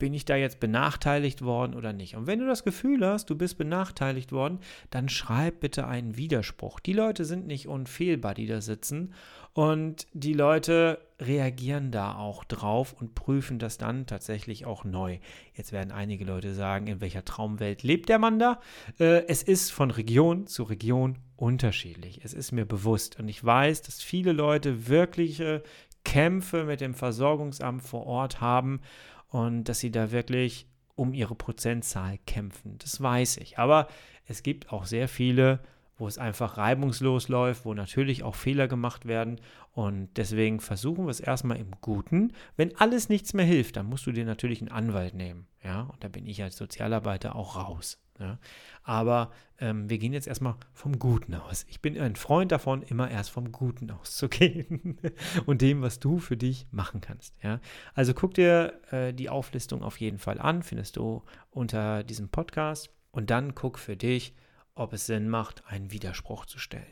bin 0.00 0.14
ich 0.14 0.24
da 0.24 0.34
jetzt 0.34 0.58
benachteiligt 0.58 1.42
worden 1.42 1.74
oder 1.74 1.92
nicht? 1.92 2.16
Und 2.16 2.26
wenn 2.26 2.40
du 2.40 2.46
das 2.46 2.64
Gefühl 2.64 3.06
hast, 3.06 3.30
du 3.30 3.36
bist 3.36 3.56
benachteiligt 3.56 4.32
worden, 4.32 4.58
dann 4.90 5.08
schreib 5.08 5.60
bitte 5.60 5.86
einen 5.86 6.16
Widerspruch. 6.16 6.80
Die 6.80 6.94
Leute 6.94 7.24
sind 7.24 7.46
nicht 7.46 7.68
unfehlbar, 7.68 8.34
die 8.34 8.46
da 8.46 8.60
sitzen. 8.60 9.14
Und 9.52 10.08
die 10.12 10.32
Leute 10.32 10.98
reagieren 11.20 11.90
da 11.90 12.16
auch 12.16 12.44
drauf 12.44 12.92
und 12.92 13.14
prüfen 13.14 13.58
das 13.58 13.78
dann 13.78 14.06
tatsächlich 14.06 14.66
auch 14.66 14.84
neu. 14.84 15.18
Jetzt 15.54 15.72
werden 15.72 15.92
einige 15.92 16.24
Leute 16.24 16.54
sagen, 16.54 16.86
in 16.86 17.00
welcher 17.00 17.24
Traumwelt 17.24 17.82
lebt 17.82 18.08
der 18.08 18.18
Mann 18.18 18.38
da? 18.38 18.60
Äh, 18.98 19.26
es 19.26 19.42
ist 19.42 19.70
von 19.70 19.90
Region 19.90 20.46
zu 20.46 20.62
Region 20.62 21.18
unterschiedlich. 21.36 22.20
Es 22.24 22.32
ist 22.32 22.52
mir 22.52 22.64
bewusst. 22.64 23.18
Und 23.18 23.28
ich 23.28 23.44
weiß, 23.44 23.82
dass 23.82 24.02
viele 24.02 24.32
Leute 24.32 24.88
wirkliche 24.88 25.62
Kämpfe 26.04 26.64
mit 26.64 26.80
dem 26.80 26.94
Versorgungsamt 26.94 27.82
vor 27.82 28.06
Ort 28.06 28.40
haben 28.40 28.80
und 29.28 29.64
dass 29.64 29.80
sie 29.80 29.90
da 29.90 30.10
wirklich 30.10 30.66
um 30.94 31.14
ihre 31.14 31.34
Prozentzahl 31.34 32.18
kämpfen. 32.26 32.76
Das 32.78 33.00
weiß 33.00 33.38
ich. 33.38 33.58
Aber 33.58 33.88
es 34.26 34.42
gibt 34.42 34.72
auch 34.72 34.84
sehr 34.84 35.08
viele, 35.08 35.60
wo 36.00 36.08
es 36.08 36.18
einfach 36.18 36.56
reibungslos 36.56 37.28
läuft, 37.28 37.64
wo 37.64 37.74
natürlich 37.74 38.22
auch 38.22 38.34
Fehler 38.34 38.68
gemacht 38.68 39.06
werden. 39.06 39.40
Und 39.72 40.08
deswegen 40.16 40.60
versuchen 40.60 41.04
wir 41.04 41.10
es 41.10 41.20
erstmal 41.20 41.58
im 41.58 41.72
Guten. 41.80 42.32
Wenn 42.56 42.76
alles 42.76 43.08
nichts 43.08 43.34
mehr 43.34 43.44
hilft, 43.44 43.76
dann 43.76 43.86
musst 43.86 44.06
du 44.06 44.12
dir 44.12 44.24
natürlich 44.24 44.60
einen 44.60 44.70
Anwalt 44.70 45.14
nehmen. 45.14 45.46
Ja, 45.62 45.82
und 45.82 46.02
da 46.02 46.08
bin 46.08 46.26
ich 46.26 46.42
als 46.42 46.56
Sozialarbeiter 46.56 47.36
auch 47.36 47.56
raus. 47.56 47.98
Ja? 48.18 48.38
Aber 48.82 49.32
ähm, 49.58 49.90
wir 49.90 49.98
gehen 49.98 50.12
jetzt 50.12 50.26
erstmal 50.26 50.54
vom 50.72 50.98
Guten 50.98 51.34
aus. 51.34 51.66
Ich 51.68 51.80
bin 51.80 51.98
ein 51.98 52.16
Freund 52.16 52.52
davon, 52.52 52.82
immer 52.82 53.10
erst 53.10 53.30
vom 53.30 53.52
Guten 53.52 53.90
auszugehen 53.90 54.98
und 55.46 55.62
dem, 55.62 55.82
was 55.82 55.98
du 55.98 56.18
für 56.18 56.36
dich 56.36 56.66
machen 56.70 57.00
kannst. 57.00 57.34
Ja? 57.42 57.60
Also 57.94 58.14
guck 58.14 58.34
dir 58.34 58.80
äh, 58.90 59.12
die 59.12 59.28
Auflistung 59.28 59.82
auf 59.82 60.00
jeden 60.00 60.18
Fall 60.18 60.40
an, 60.40 60.62
findest 60.62 60.96
du 60.96 61.22
unter 61.50 62.04
diesem 62.04 62.28
Podcast. 62.28 62.90
Und 63.12 63.30
dann 63.30 63.54
guck 63.54 63.78
für 63.78 63.96
dich, 63.96 64.34
ob 64.80 64.92
es 64.92 65.06
Sinn 65.06 65.28
macht, 65.28 65.62
einen 65.66 65.92
Widerspruch 65.92 66.46
zu 66.46 66.58
stellen. 66.58 66.84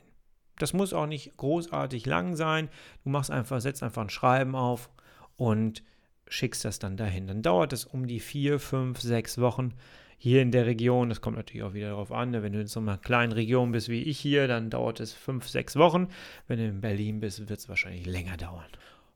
Das 0.58 0.72
muss 0.72 0.92
auch 0.92 1.06
nicht 1.06 1.36
großartig 1.36 2.04
lang 2.06 2.36
sein. 2.36 2.68
Du 3.04 3.10
machst 3.10 3.30
einfach, 3.30 3.60
setzt 3.60 3.82
einfach 3.82 4.02
ein 4.02 4.10
Schreiben 4.10 4.54
auf 4.54 4.90
und 5.36 5.82
schickst 6.26 6.64
das 6.64 6.78
dann 6.78 6.96
dahin. 6.96 7.26
Dann 7.26 7.42
dauert 7.42 7.72
es 7.72 7.84
um 7.84 8.06
die 8.06 8.20
vier, 8.20 8.58
fünf, 8.58 9.00
sechs 9.00 9.38
Wochen 9.38 9.74
hier 10.18 10.42
in 10.42 10.50
der 10.50 10.66
Region, 10.66 11.08
das 11.08 11.20
kommt 11.20 11.36
natürlich 11.36 11.62
auch 11.62 11.74
wieder 11.74 11.90
darauf 11.90 12.10
an, 12.10 12.32
ne, 12.32 12.42
wenn 12.42 12.52
du 12.52 12.60
in 12.60 12.66
so 12.66 12.80
einer 12.80 12.98
kleinen 12.98 13.30
Region 13.30 13.70
bist 13.70 13.88
wie 13.88 14.02
ich 14.02 14.18
hier, 14.18 14.48
dann 14.48 14.68
dauert 14.68 14.98
es 14.98 15.12
fünf, 15.12 15.48
sechs 15.48 15.76
Wochen. 15.76 16.08
Wenn 16.48 16.58
du 16.58 16.66
in 16.66 16.80
Berlin 16.80 17.20
bist, 17.20 17.48
wird 17.48 17.60
es 17.60 17.68
wahrscheinlich 17.68 18.04
länger 18.04 18.36
dauern. 18.36 18.66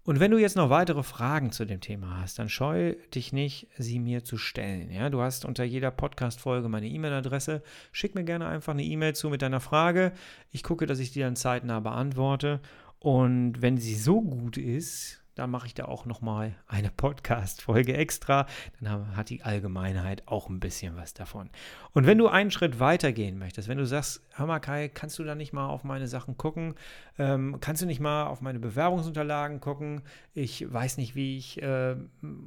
Und 0.04 0.18
wenn 0.18 0.32
du 0.32 0.38
jetzt 0.38 0.56
noch 0.56 0.68
weitere 0.68 1.04
Fragen 1.04 1.52
zu 1.52 1.64
dem 1.64 1.80
Thema 1.80 2.20
hast, 2.20 2.38
dann 2.40 2.48
scheu 2.48 2.96
dich 3.14 3.32
nicht, 3.32 3.68
sie 3.78 4.00
mir 4.00 4.24
zu 4.24 4.36
stellen. 4.36 4.90
Ja, 4.90 5.10
du 5.10 5.20
hast 5.20 5.44
unter 5.44 5.62
jeder 5.62 5.92
Podcast-Folge 5.92 6.68
meine 6.68 6.88
E-Mail-Adresse. 6.88 7.62
Schick 7.92 8.16
mir 8.16 8.24
gerne 8.24 8.48
einfach 8.48 8.72
eine 8.72 8.82
E-Mail 8.82 9.14
zu 9.14 9.30
mit 9.30 9.42
deiner 9.42 9.60
Frage. 9.60 10.12
Ich 10.50 10.64
gucke, 10.64 10.86
dass 10.86 10.98
ich 10.98 11.12
die 11.12 11.20
dann 11.20 11.36
zeitnah 11.36 11.78
beantworte. 11.78 12.60
Und 12.98 13.62
wenn 13.62 13.78
sie 13.78 13.94
so 13.94 14.22
gut 14.22 14.56
ist, 14.56 15.21
da 15.34 15.46
mache 15.46 15.66
ich 15.66 15.74
da 15.74 15.86
auch 15.86 16.04
nochmal 16.04 16.54
eine 16.66 16.90
Podcast-Folge 16.90 17.96
extra. 17.96 18.46
Dann 18.80 19.16
hat 19.16 19.30
die 19.30 19.42
Allgemeinheit 19.42 20.22
auch 20.26 20.48
ein 20.48 20.60
bisschen 20.60 20.96
was 20.96 21.14
davon. 21.14 21.48
Und 21.92 22.06
wenn 22.06 22.18
du 22.18 22.28
einen 22.28 22.50
Schritt 22.50 22.80
weiter 22.80 23.12
gehen 23.12 23.38
möchtest, 23.38 23.68
wenn 23.68 23.78
du 23.78 23.86
sagst, 23.86 24.22
hör 24.34 24.46
mal 24.46 24.60
Kai, 24.60 24.88
kannst 24.88 25.18
du 25.18 25.24
da 25.24 25.34
nicht 25.34 25.52
mal 25.52 25.68
auf 25.68 25.84
meine 25.84 26.06
Sachen 26.06 26.36
gucken? 26.36 26.74
Ähm, 27.18 27.58
kannst 27.60 27.80
du 27.80 27.86
nicht 27.86 28.00
mal 28.00 28.26
auf 28.26 28.42
meine 28.42 28.58
Bewerbungsunterlagen 28.58 29.60
gucken? 29.60 30.02
Ich 30.34 30.70
weiß 30.70 30.98
nicht, 30.98 31.14
wie 31.14 31.38
ich, 31.38 31.62
äh, 31.62 31.96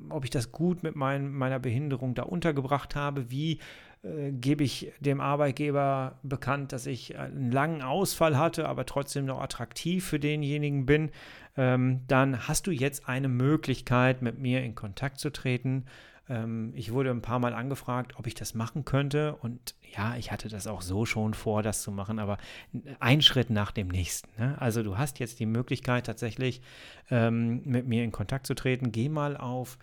ob 0.10 0.24
ich 0.24 0.30
das 0.30 0.52
gut 0.52 0.84
mit 0.84 0.96
mein, 0.96 1.32
meiner 1.32 1.60
Behinderung 1.60 2.14
da 2.14 2.24
untergebracht 2.24 2.96
habe. 2.96 3.32
Wie 3.32 3.60
äh, 4.06 4.32
gebe 4.32 4.64
ich 4.64 4.92
dem 5.00 5.20
Arbeitgeber 5.20 6.20
bekannt, 6.22 6.72
dass 6.72 6.86
ich 6.86 7.18
einen 7.18 7.52
langen 7.52 7.82
Ausfall 7.82 8.38
hatte, 8.38 8.70
aber 8.70 8.86
trotzdem 8.86 9.26
noch 9.26 9.42
attraktiv 9.42 10.06
für 10.06 10.20
denjenigen 10.20 10.86
bin, 10.86 11.10
ähm, 11.58 12.02
dann 12.08 12.48
hast 12.48 12.68
du 12.68 12.72
jetzt 12.72 13.08
eine 13.08 13.28
Möglichkeit, 13.28 14.22
mit 14.22 14.40
mir 14.40 14.64
in 14.64 14.76
Kontakt 14.76 15.20
zu 15.20 15.32
treten. 15.32 15.86
Ähm, 16.28 16.74
ich 16.76 16.92
wurde 16.92 17.12
ein 17.12 17.22
paar 17.22 17.40
Mal 17.40 17.54
angefragt, 17.54 18.14
ob 18.18 18.28
ich 18.28 18.34
das 18.34 18.54
machen 18.54 18.86
könnte. 18.86 19.36
Und 19.36 19.76
ja, 19.96 20.16
ich 20.18 20.32
hatte 20.32 20.50
das 20.50 20.68
auch 20.68 20.82
so 20.82 21.06
schon 21.06 21.34
vor, 21.34 21.64
das 21.64 21.82
zu 21.82 21.92
machen, 21.92 22.20
aber 22.20 22.38
ein 23.00 23.22
Schritt 23.22 23.50
nach 23.50 23.72
dem 23.72 23.88
nächsten. 23.88 24.30
Ne? 24.42 24.60
Also 24.60 24.84
du 24.84 24.98
hast 24.98 25.20
jetzt 25.20 25.40
die 25.40 25.46
Möglichkeit 25.46 26.06
tatsächlich 26.06 26.62
ähm, 27.10 27.62
mit 27.66 27.88
mir 27.88 28.04
in 28.04 28.12
Kontakt 28.12 28.48
zu 28.48 28.54
treten. 28.54 28.92
Geh 28.92 29.10
mal 29.10 29.38
auf 29.38 29.78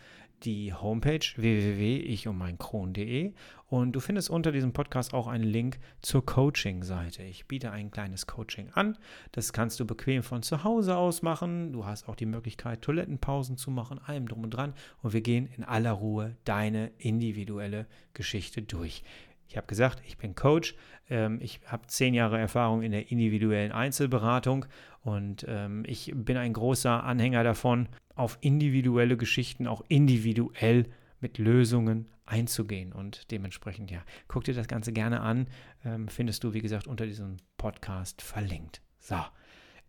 die 0.44 0.74
Homepage 0.74 1.24
www.ichummeinkron.de 1.37 3.33
und 3.68 3.92
du 3.92 4.00
findest 4.00 4.28
unter 4.28 4.52
diesem 4.52 4.72
Podcast 4.72 5.14
auch 5.14 5.26
einen 5.26 5.44
Link 5.44 5.78
zur 6.02 6.26
Coaching-Seite. 6.26 7.22
Ich 7.22 7.46
biete 7.46 7.70
ein 7.70 7.90
kleines 7.90 8.26
Coaching 8.26 8.68
an. 8.74 8.98
Das 9.33 9.52
kannst 9.52 9.81
du 9.81 9.87
bequem 9.87 10.22
von 10.22 10.42
zu 10.42 10.64
Hause 10.64 10.96
aus 10.96 11.22
machen. 11.22 11.72
Du 11.72 11.87
hast 11.87 12.09
auch 12.09 12.16
die 12.16 12.26
Möglichkeit, 12.26 12.83
Toilettenpausen 12.83 13.57
zu 13.57 13.70
machen, 13.70 13.98
allem 14.05 14.28
drum 14.28 14.44
und 14.44 14.50
dran. 14.50 14.74
Und 15.02 15.12
wir 15.14 15.22
gehen 15.22 15.48
in 15.57 15.64
aller 15.64 15.92
Ruhe 15.92 16.37
deine 16.44 16.90
individuelle 16.98 17.87
Geschichte 18.12 18.61
durch. 18.62 19.05
Ich 19.48 19.57
habe 19.57 19.66
gesagt, 19.66 20.02
ich 20.07 20.16
bin 20.16 20.35
Coach. 20.35 20.74
Ähm, 21.11 21.38
ich 21.42 21.61
habe 21.66 21.87
zehn 21.87 22.14
Jahre 22.14 22.38
Erfahrung 22.38 22.83
in 22.83 22.90
der 22.90 23.11
individuellen 23.11 23.70
Einzelberatung 23.70 24.66
und 25.02 25.44
ähm, 25.48 25.83
ich 25.87 26.12
bin 26.14 26.37
ein 26.37 26.52
großer 26.52 27.02
Anhänger 27.02 27.44
davon, 27.44 27.88
auf 28.14 28.38
individuelle 28.40 29.16
Geschichten 29.16 29.66
auch 29.66 29.83
individuell 29.88 30.87
mit 31.20 31.38
Lösungen 31.38 32.09
einzugehen. 32.27 32.92
Und 32.92 33.31
dementsprechend, 33.31 33.90
ja, 33.90 34.03
guck 34.29 34.44
dir 34.44 34.55
das 34.55 34.68
Ganze 34.68 34.92
gerne 34.92 35.20
an. 35.20 35.46
Ähm, 35.85 36.09
findest 36.09 36.44
du, 36.44 36.53
wie 36.55 36.61
gesagt, 36.61 36.87
unter 36.87 37.07
diesem 37.07 37.37
Podcast 37.57 38.22
verlinkt. 38.22 38.83
So, 38.98 39.16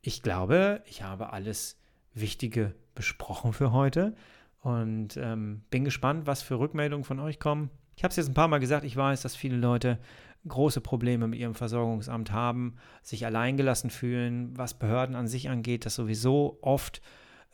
ich 0.01 0.21
glaube, 0.21 0.83
ich 0.85 1.03
habe 1.03 1.33
alles 1.33 1.79
Wichtige 2.13 2.75
besprochen 2.95 3.53
für 3.53 3.71
heute 3.71 4.15
und 4.61 5.17
ähm, 5.17 5.63
bin 5.69 5.83
gespannt, 5.83 6.27
was 6.27 6.41
für 6.41 6.59
Rückmeldungen 6.59 7.03
von 7.03 7.19
euch 7.19 7.39
kommen. 7.39 7.69
Ich 7.95 8.03
habe 8.03 8.11
es 8.11 8.17
jetzt 8.17 8.29
ein 8.29 8.33
paar 8.33 8.47
Mal 8.47 8.59
gesagt, 8.59 8.85
ich 8.85 8.95
weiß, 8.95 9.21
dass 9.21 9.35
viele 9.35 9.57
Leute 9.57 9.99
große 10.47 10.81
Probleme 10.81 11.27
mit 11.27 11.39
ihrem 11.39 11.55
Versorgungsamt 11.55 12.31
haben, 12.31 12.75
sich 13.01 13.25
alleingelassen 13.25 13.89
fühlen, 13.89 14.57
was 14.57 14.73
Behörden 14.73 15.15
an 15.15 15.27
sich 15.27 15.49
angeht, 15.49 15.85
das 15.85 15.95
sowieso 15.95 16.57
oft 16.61 17.01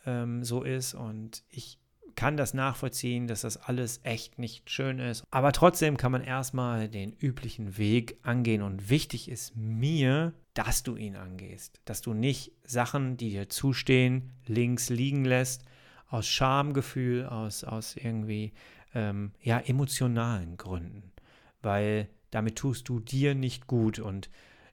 ähm, 0.06 0.44
so 0.44 0.62
ist. 0.62 0.94
Und 0.94 1.42
ich 1.48 1.78
kann 2.16 2.36
das 2.36 2.54
nachvollziehen, 2.54 3.26
dass 3.26 3.42
das 3.42 3.56
alles 3.56 4.00
echt 4.02 4.38
nicht 4.38 4.68
schön 4.70 4.98
ist. 4.98 5.24
Aber 5.30 5.52
trotzdem 5.52 5.96
kann 5.96 6.12
man 6.12 6.22
erstmal 6.22 6.88
den 6.88 7.12
üblichen 7.12 7.78
Weg 7.78 8.18
angehen. 8.22 8.62
Und 8.62 8.90
wichtig 8.90 9.28
ist 9.28 9.56
mir, 9.56 10.34
dass 10.54 10.82
du 10.82 10.96
ihn 10.96 11.16
angehst. 11.16 11.80
Dass 11.84 12.02
du 12.02 12.12
nicht 12.12 12.52
Sachen, 12.64 13.16
die 13.16 13.30
dir 13.30 13.48
zustehen, 13.48 14.32
links 14.46 14.90
liegen 14.90 15.24
lässt, 15.24 15.64
aus 16.08 16.26
Schamgefühl, 16.26 17.26
aus, 17.26 17.64
aus 17.64 17.96
irgendwie 17.96 18.52
ähm, 18.94 19.32
ja, 19.40 19.58
emotionalen 19.58 20.56
Gründen. 20.56 21.12
Weil 21.62 22.08
damit 22.30 22.56
tust 22.56 22.88
du 22.88 23.00
dir 23.00 23.34
nicht 23.34 23.66
gut. 23.66 23.98
Und 23.98 24.30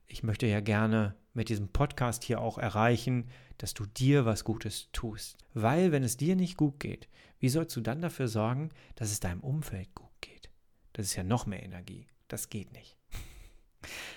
ich 0.07 0.23
möchte 0.23 0.47
ja 0.47 0.59
gerne 0.59 1.15
mit 1.37 1.49
diesem 1.49 1.69
Podcast 1.69 2.23
hier 2.23 2.41
auch 2.41 2.57
erreichen, 2.57 3.29
dass 3.59 3.73
du 3.73 3.85
dir 3.85 4.25
was 4.25 4.43
Gutes 4.43 4.89
tust. 4.91 5.37
Weil 5.53 5.91
wenn 5.91 6.03
es 6.03 6.17
dir 6.17 6.35
nicht 6.35 6.57
gut 6.57 6.79
geht, 6.79 7.07
wie 7.39 7.49
sollst 7.49 7.75
du 7.75 7.81
dann 7.81 8.01
dafür 8.01 8.27
sorgen, 8.27 8.71
dass 8.95 9.11
es 9.11 9.19
deinem 9.19 9.41
Umfeld 9.41 9.93
gut 9.93 10.09
geht? 10.19 10.49
Das 10.93 11.05
ist 11.05 11.15
ja 11.15 11.23
noch 11.23 11.45
mehr 11.45 11.63
Energie. 11.63 12.07
Das 12.27 12.49
geht 12.49 12.73
nicht. 12.73 12.97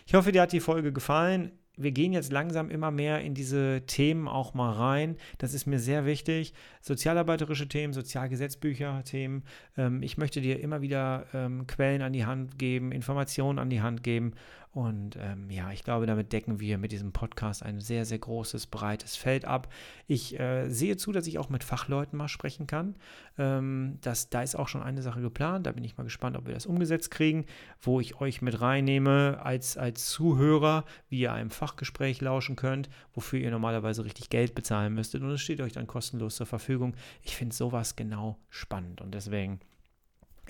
Ich 0.07 0.15
hoffe, 0.15 0.33
dir 0.33 0.43
hat 0.43 0.53
die 0.53 0.59
Folge 0.59 0.93
gefallen 0.93 1.53
wir 1.81 1.93
gehen 1.93 2.13
jetzt 2.13 2.31
langsam 2.31 2.71
immer 2.71 2.91
mehr 2.91 3.21
in 3.23 3.35
diese 3.35 3.83
Themen 3.87 4.29
auch 4.29 4.55
mal 4.55 4.73
rein. 4.73 5.17
Das 5.39 5.55
ist 5.55 5.67
mir 5.67 5.79
sehr 5.79 6.05
wichtig. 6.05 6.53
Sozialarbeiterische 6.83 7.69
Themen, 7.69 7.95
Sozialgesetzbücher-Themen. 7.95 9.45
Ähm, 9.79 10.03
ich 10.03 10.19
möchte 10.19 10.41
dir 10.41 10.61
immer 10.61 10.83
wieder 10.83 11.27
ähm, 11.33 11.67
Quellen 11.67 12.03
an 12.03 12.13
die 12.13 12.27
Hand 12.27 12.59
geben, 12.59 12.93
Informationen 12.93 13.59
an 13.59 13.71
die 13.71 13.81
Hand 13.81 14.03
geben 14.03 14.35
und 14.73 15.17
ähm, 15.21 15.51
ja, 15.51 15.73
ich 15.73 15.83
glaube, 15.83 16.07
damit 16.07 16.33
decken 16.33 16.61
wir 16.61 16.79
mit 16.79 16.93
diesem 16.93 17.11
Podcast 17.11 17.65
ein 17.65 17.81
sehr, 17.81 18.05
sehr 18.05 18.21
großes, 18.21 18.69
breites 18.69 19.17
Feld 19.17 19.45
ab. 19.45 19.69
Ich 20.07 20.39
äh, 20.39 20.69
sehe 20.69 20.97
zu, 20.97 21.11
dass 21.11 21.27
ich 21.27 21.41
auch 21.41 21.49
mit 21.49 21.65
Fachleuten 21.65 22.17
mal 22.17 22.29
sprechen 22.29 22.69
kann. 22.69 22.95
Ähm, 23.37 23.99
das, 24.01 24.31
da 24.31 24.43
ist 24.43 24.55
auch 24.55 24.69
schon 24.69 24.83
eine 24.83 25.03
Sache 25.03 25.21
geplant. 25.23 25.67
Da 25.67 25.73
bin 25.73 25.83
ich 25.83 25.99
mal 25.99 26.05
gespannt, 26.05 26.37
ob 26.37 26.47
wir 26.47 26.55
das 26.55 26.67
umgesetzt 26.67 27.11
kriegen, 27.11 27.47
wo 27.81 27.99
ich 27.99 28.21
euch 28.21 28.43
mit 28.43 28.61
reinnehme 28.61 29.41
als, 29.43 29.77
als 29.77 30.07
Zuhörer, 30.07 30.85
wie 31.09 31.19
ihr 31.19 31.33
einem 31.33 31.51
Fachgespräch 31.51 32.21
lauschen 32.21 32.55
könnt, 32.55 32.89
wofür 33.13 33.41
ihr 33.41 33.51
normalerweise 33.51 34.05
richtig 34.05 34.31
Geld 34.31 34.55
bezahlen 34.55 34.95
müsstet. 34.95 35.23
Und 35.23 35.31
es 35.31 35.41
steht 35.41 35.61
euch 35.61 35.73
dann 35.73 35.89
kostenlos 35.89 36.37
zur 36.37 36.47
Verfügung. 36.47 36.95
Ich 37.23 37.35
finde 37.35 37.57
sowas 37.57 37.97
genau 37.97 38.39
spannend 38.51 39.01
und 39.01 39.17
deswegen 39.17 39.59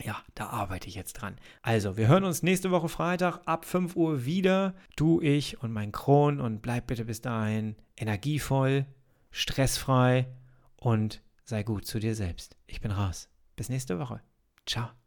ja, 0.05 0.23
da 0.35 0.49
arbeite 0.49 0.89
ich 0.89 0.95
jetzt 0.95 1.15
dran. 1.15 1.37
Also, 1.63 1.97
wir 1.97 2.09
hören 2.09 2.25
uns 2.25 2.43
nächste 2.43 2.71
Woche 2.71 2.89
Freitag 2.89 3.41
ab 3.47 3.65
5 3.65 3.97
Uhr 3.97 4.25
wieder. 4.25 4.75
Du, 4.97 5.21
ich 5.21 5.63
und 5.63 5.73
mein 5.73 5.93
Kron. 5.93 6.41
Und 6.41 6.63
bleib 6.63 6.87
bitte 6.87 7.05
bis 7.05 7.21
dahin 7.21 7.77
energievoll, 7.97 8.87
stressfrei 9.31 10.29
und 10.77 11.23
sei 11.45 11.63
gut 11.63 11.87
zu 11.87 11.99
dir 11.99 12.15
selbst. 12.15 12.57
Ich 12.67 12.81
bin 12.81 12.91
raus. 12.91 13.29
Bis 13.57 13.69
nächste 13.69 13.99
Woche. 13.99 14.21
Ciao. 14.67 15.00